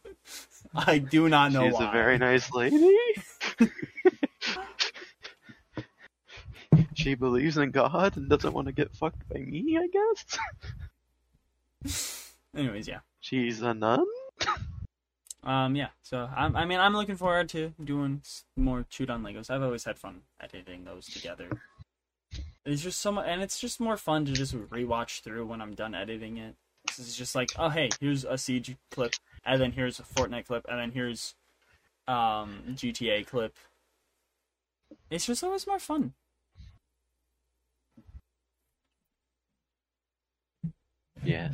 [0.73, 1.89] I do not know She's why.
[1.89, 2.97] a very nice lady.
[6.93, 9.87] she believes in God and doesn't want to get fucked by me, I
[11.83, 12.23] guess.
[12.55, 12.99] Anyways, yeah.
[13.19, 14.05] She's a nun?
[15.43, 15.89] Um, yeah.
[16.01, 18.21] So I'm, I mean, I'm looking forward to doing
[18.55, 19.49] more chewed on Legos.
[19.49, 21.49] I've always had fun editing those together.
[22.65, 25.73] It's just so much, and it's just more fun to just rewatch through when I'm
[25.73, 26.55] done editing it.
[26.85, 29.13] This is just like, oh hey, here's a siege clip,
[29.45, 31.35] and then here's a Fortnite clip, and then here's
[32.07, 33.55] um GTA clip.
[35.09, 36.13] It's just always more fun.
[41.23, 41.53] Yes.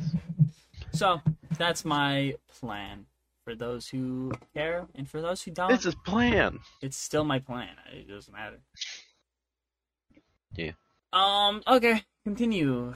[0.92, 1.20] So
[1.58, 3.06] that's my plan
[3.44, 5.70] for those who care, and for those who don't.
[5.70, 6.60] It's is plan.
[6.80, 7.70] it's still my plan.
[7.92, 8.60] It doesn't matter.
[10.56, 10.72] Yeah.
[11.12, 11.62] Um.
[11.66, 12.02] Okay.
[12.24, 12.94] Continue,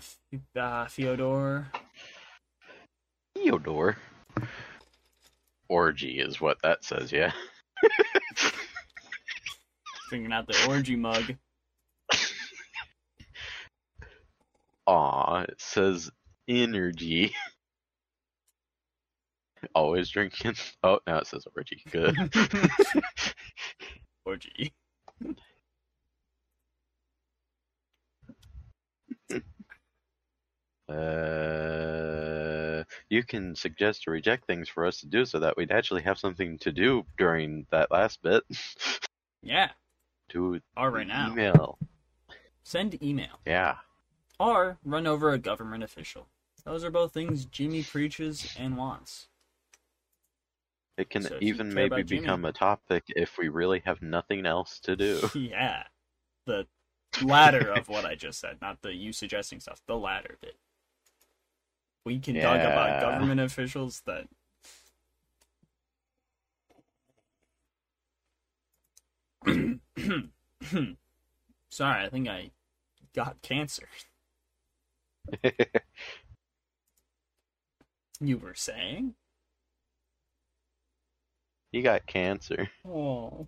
[0.56, 1.66] uh, Fyodor.
[3.34, 3.98] Theodore.
[5.68, 7.32] Orgy is what that says, yeah.
[10.08, 11.36] Drinking out the orgy mug.
[14.86, 16.10] Aw, it says
[16.48, 17.34] energy.
[19.74, 20.54] Always drinking.
[20.82, 21.82] Oh, now it says orgy.
[21.90, 22.16] Good.
[24.24, 24.72] orgy.
[30.88, 36.02] Uh, you can suggest or reject things for us to do so that we'd actually
[36.02, 38.42] have something to do during that last bit.
[39.42, 39.70] Yeah.
[40.30, 41.30] to Or right now.
[41.30, 41.78] email.
[42.62, 43.40] Send email.
[43.46, 43.76] Yeah.
[44.40, 46.26] Or run over a government official.
[46.64, 49.28] Those are both things Jimmy preaches and wants.
[50.98, 54.44] It can So even maybe about Jimmy- become a topic if we really have nothing
[54.44, 55.30] else to do.
[55.34, 55.84] yeah.
[56.44, 56.66] The
[57.22, 59.80] latter of what I just said, not the you suggesting stuff.
[59.86, 60.56] The latter bit.
[62.04, 64.26] We can talk about government officials that
[71.70, 72.50] Sorry, I think I
[73.14, 73.88] got cancer.
[78.20, 79.14] You were saying?
[81.72, 82.68] He got cancer.
[82.86, 83.46] Oh.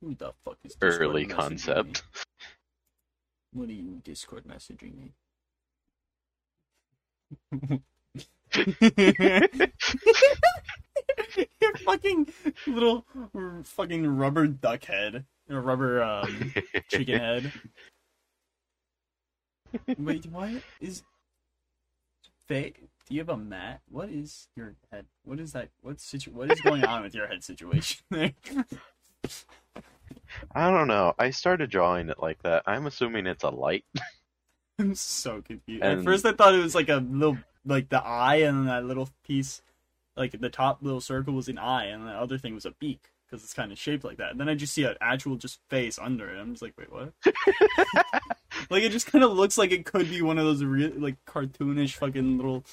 [0.00, 2.04] Who the fuck is Discord Early concept.
[2.04, 3.60] me?
[3.60, 5.12] What are you Discord messaging me?
[11.60, 12.28] Your fucking
[12.66, 13.04] little
[13.34, 15.24] r- fucking rubber duck head.
[15.50, 16.52] Or rubber um
[16.88, 17.52] chicken head.
[19.98, 20.50] Wait, what
[20.80, 21.02] is
[22.48, 22.70] Fa-
[23.08, 23.80] do you have a mat?
[23.88, 25.06] What is your head?
[25.24, 25.68] What is that?
[25.80, 28.32] What situ- What is going on with your head situation there?
[30.54, 31.14] I don't know.
[31.18, 32.64] I started drawing it like that.
[32.66, 33.84] I'm assuming it's a light.
[34.78, 35.82] I'm so confused.
[35.82, 38.84] At first, I thought it was like a little, like the eye, and then that
[38.84, 39.62] little piece,
[40.16, 43.10] like the top little circle was an eye, and the other thing was a beak
[43.26, 44.32] because it's kind of shaped like that.
[44.32, 46.38] And then I just see an actual just face under it.
[46.38, 47.12] I'm just like, wait, what?
[48.70, 51.16] like it just kind of looks like it could be one of those real, like
[51.26, 52.64] cartoonish fucking little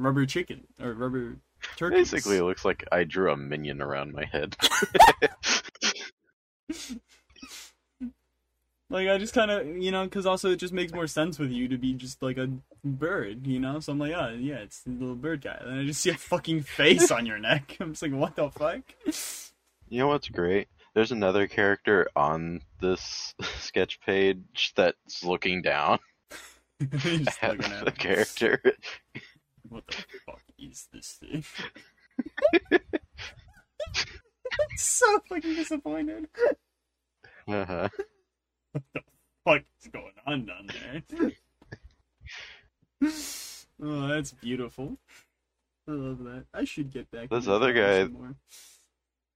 [0.00, 1.36] rubber chicken or rubber
[1.76, 1.96] turkey.
[1.96, 4.56] Basically, it looks like I drew a minion around my head.
[8.90, 11.52] Like I just kind of, you know, because also it just makes more sense with
[11.52, 12.50] you to be just like a
[12.84, 13.78] bird, you know.
[13.78, 15.56] So I'm like, oh yeah, it's the little bird guy.
[15.60, 17.76] And I just see a fucking face on your neck.
[17.80, 18.80] I'm just like, what the fuck?
[19.88, 20.66] You know what's great?
[20.94, 26.00] There's another character on this sketch page that's looking down
[26.96, 28.60] just at looking at the character.
[29.70, 31.44] What the fuck is this thing?
[34.76, 36.26] so fucking disappointed.
[37.46, 37.88] Uh-huh.
[38.72, 39.00] What the
[39.44, 41.30] fuck is going on down there?
[43.82, 44.98] oh, that's beautiful.
[45.88, 46.44] I love that.
[46.52, 47.30] I should get back.
[47.30, 48.34] This other guy- some more.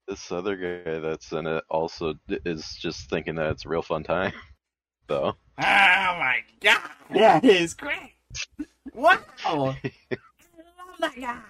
[0.08, 4.02] This other guy that's in it also is just thinking that it's a real fun
[4.02, 4.32] time.
[5.06, 5.28] Though.
[5.28, 6.80] Oh my god,
[7.10, 8.13] that is great!
[8.92, 9.76] Wow!
[9.82, 9.92] I
[10.78, 11.40] love that guy!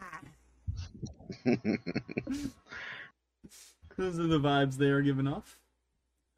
[3.97, 5.59] Those are the vibes they are giving off.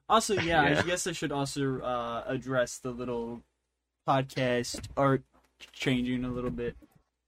[0.08, 3.42] Also, yeah, I guess I should also uh, address the little
[4.06, 5.22] podcast art
[5.72, 6.76] changing a little bit.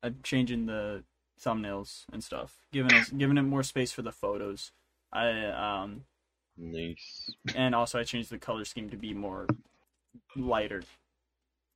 [0.03, 1.03] I'm changing the
[1.41, 4.73] thumbnails and stuff, giving us giving it more space for the photos.
[5.12, 6.05] I um
[6.57, 7.31] Nice.
[7.55, 9.47] and also I changed the color scheme to be more
[10.37, 10.83] lighter.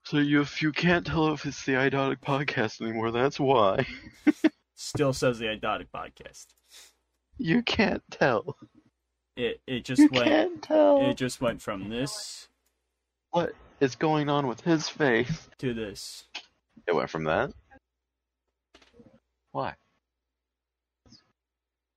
[0.04, 3.86] So you, if you can't tell if it's the Idotic podcast anymore, that's why.
[4.74, 6.46] Still says the Idotic podcast.
[7.38, 8.56] You can't tell.
[9.36, 11.08] It it just You went can't tell.
[11.08, 12.48] it just went from this
[13.30, 15.48] What is going on with his face?
[15.58, 16.24] to this.
[16.86, 17.52] It went from that.
[19.52, 19.74] Why?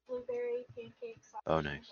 [0.08, 1.28] Blueberry pancakes.
[1.47, 1.91] Oh, nice.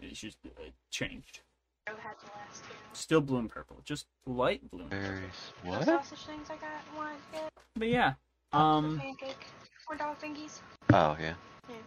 [0.00, 1.40] It's just uh, changed.
[1.86, 2.70] I had the last two.
[2.92, 4.84] Still blue and purple, just light blue.
[4.84, 5.20] Berries.
[5.64, 5.84] The What?
[5.84, 7.50] sausage things I got wanted.
[7.76, 8.14] But yeah,
[8.52, 9.46] um, pancake.
[9.88, 10.60] Or dog fingies.
[10.92, 11.34] Oh yeah.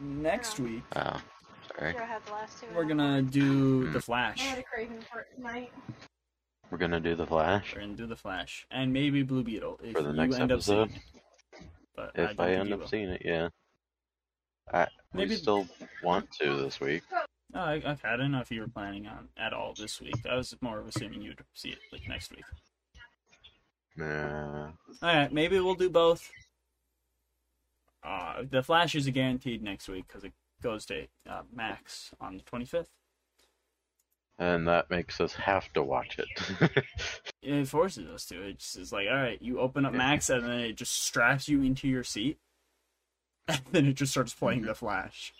[0.02, 1.22] next week Oh,
[1.78, 1.94] sorry.
[1.94, 2.68] Sure, I had the last two.
[2.76, 4.42] we're gonna do the I Flash.
[4.42, 5.72] had a craving for it tonight.
[6.72, 9.94] We're gonna do the Flash We're gonna do the Flash and maybe Blue Beetle if
[9.96, 10.82] for the you next end episode.
[10.82, 11.70] up seeing it.
[11.96, 13.50] But I, If don't I, end up seeing it, yeah.
[14.74, 15.68] I Maybe- we still
[16.04, 17.04] want to this week.
[17.56, 20.14] Oh, I- okay, I don't know if you were planning on at all this week.
[20.30, 22.44] I was more of assuming you'd see it like next week.
[23.96, 24.72] Nah.
[25.02, 26.30] Alright, maybe we'll do both.
[28.04, 32.44] Uh, the Flash is guaranteed next week because it goes to uh, Max on the
[32.44, 32.88] 25th.
[34.38, 36.84] And that makes us have to watch it.
[37.42, 38.42] It forces us to.
[38.42, 41.88] It's just like, alright, you open up Max and then it just straps you into
[41.88, 42.38] your seat.
[43.48, 45.32] And then it just starts playing the Flash.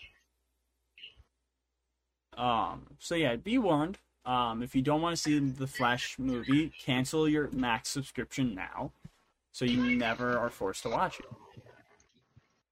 [2.36, 3.98] Um, so yeah, be warned.
[4.24, 8.92] Um, if you don't want to see the Flash movie, cancel your Max subscription now,
[9.52, 11.26] so you never are forced to watch it.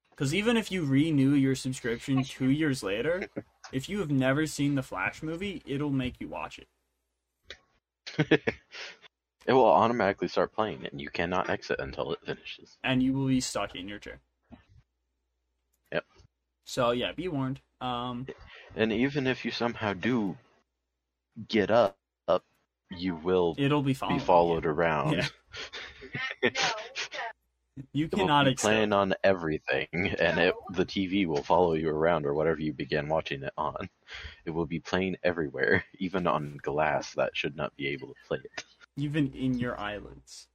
[0.09, 3.27] Because even if you renew your subscription two years later,
[3.71, 6.67] if you have never seen the Flash movie, it'll make you watch it.
[9.45, 12.77] it will automatically start playing, and you cannot exit until it finishes.
[12.83, 14.19] and you will be stuck in your chair.
[15.91, 16.05] Yep.
[16.65, 17.61] So yeah, be warned.
[17.85, 18.27] Um,
[18.75, 20.37] And even if you somehow do
[21.47, 22.43] get up, up
[22.89, 25.29] you will it'll be be followed around.
[26.41, 26.49] Yeah.
[27.91, 28.61] You cannot be accept.
[28.71, 33.09] playing on everything, and it, the TV will follow you around or whatever you begin
[33.09, 33.89] watching it on.
[34.45, 38.39] It will be playing everywhere, even on glass that should not be able to play
[38.43, 38.63] it.
[38.95, 40.47] even in your eyelids.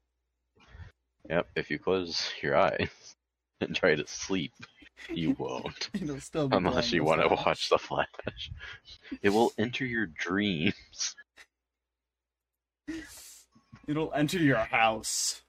[1.28, 2.88] Yep, if you close your eyes
[3.60, 4.54] and try to sleep,
[5.08, 5.90] you won't.
[5.94, 8.50] It'll still be Unless you want to watch The Flash.
[9.22, 11.14] It will enter your dreams.
[13.86, 15.42] It'll enter your house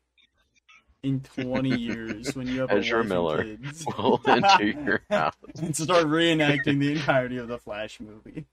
[1.04, 3.86] in 20 years when you have a Ezra and Miller kids.
[3.98, 5.34] will enter your house.
[5.60, 8.46] and start reenacting the entirety of the Flash movie.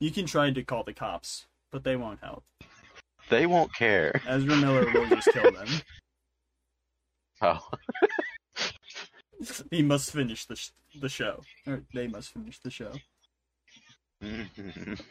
[0.00, 2.44] You can try to call the cops, but they won't help.
[3.28, 4.20] They won't care.
[4.26, 5.68] Ezra Miller will just kill them.
[7.42, 7.66] Oh,
[9.70, 10.70] He must finish the sh-
[11.00, 12.92] the show, or they must finish the show.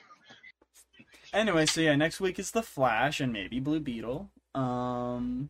[1.31, 4.31] Anyway, so yeah, next week is the Flash and maybe Blue Beetle.
[4.55, 5.49] Um,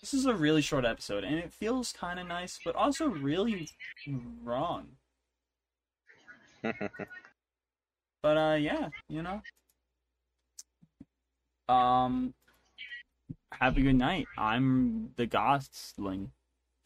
[0.00, 3.68] this is a really short episode, and it feels kind of nice, but also really
[4.42, 4.88] wrong.
[8.22, 9.42] But uh, yeah, you know.
[11.68, 12.32] Um,
[13.52, 14.26] have a good night.
[14.38, 16.32] I'm the Gosling.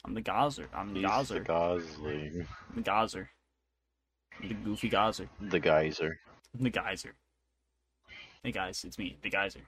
[0.08, 0.64] I'm the Gozer.
[0.74, 1.28] I'm the He's Gozer.
[1.34, 2.46] the Gosling.
[2.74, 3.28] The Gozer.
[4.40, 5.28] The goofy Gozer.
[5.38, 6.18] The geyser.
[6.58, 7.14] The Geyser.
[8.42, 9.60] Hey guys, it's me, the Geyser.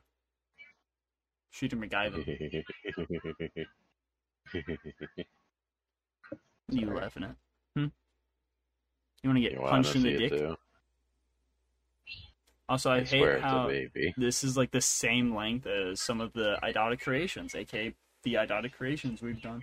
[1.50, 2.64] Shooter MacGyver.
[6.72, 7.34] You laughing at?
[7.74, 7.86] Hmm?
[9.24, 10.30] You want to get You punched in the dick?
[10.30, 10.56] too?
[12.68, 13.68] Also, I, I hate how
[14.16, 17.92] this is like the same length as some of the Idotic creations, aka
[18.22, 19.60] the Idotic creations we've done.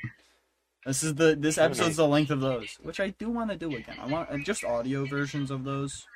[0.88, 3.76] This is the this episode's the length of those, which I do want to do
[3.76, 3.98] again.
[4.02, 6.08] I want uh, just audio versions of those.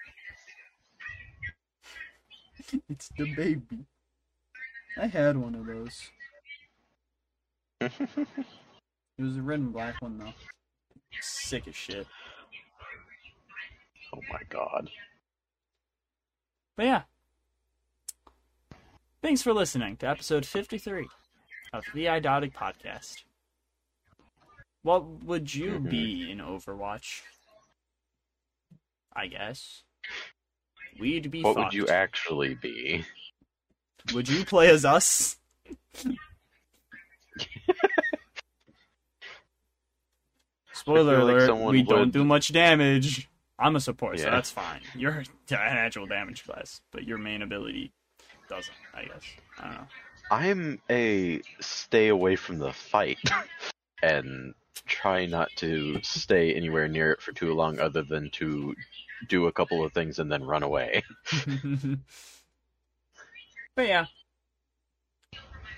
[2.90, 3.86] it's the baby.
[4.98, 6.10] I had one of those.
[9.18, 10.34] It was a red and black one though.
[11.20, 12.08] Sick as shit.
[14.16, 14.90] oh my god.
[16.76, 17.02] But yeah.
[19.22, 21.08] Thanks for listening to episode 53
[21.72, 23.26] of the Idotic Podcast.
[24.84, 27.22] What would you be in Overwatch?
[29.16, 29.84] I guess.
[31.00, 31.66] We'd be What fucked.
[31.66, 33.06] would you actually be?
[34.14, 35.38] Would you play as us?
[40.74, 43.30] Spoiler like alert, we don't do much damage.
[43.60, 44.82] I'm a support, so that's fine.
[44.96, 47.92] You're an actual damage class, but your main ability
[48.50, 49.22] doesn't, I guess.
[49.60, 49.88] I don't know.
[50.32, 53.20] I'm a stay away from the fight
[54.02, 58.76] and try not to stay anywhere near it for too long other than to
[59.28, 61.04] do a couple of things and then run away.
[63.76, 64.06] but yeah.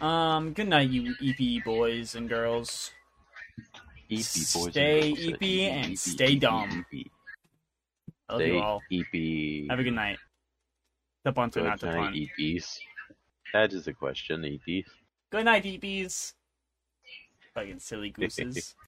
[0.02, 2.92] Um, good night, you EP boys and girls.
[4.12, 5.34] EP boys Stay and girls.
[5.34, 6.86] EP and stay dumb.
[6.94, 7.06] EP.
[8.30, 8.82] I love you all.
[8.92, 9.70] EP.
[9.70, 10.18] Have a good night.
[11.24, 12.16] The bunt Good not the night, punt.
[12.16, 12.80] EPs.
[13.54, 14.86] That is a question, EPs.
[15.32, 16.34] Good night, EPs.
[17.54, 18.76] Fucking silly gooses.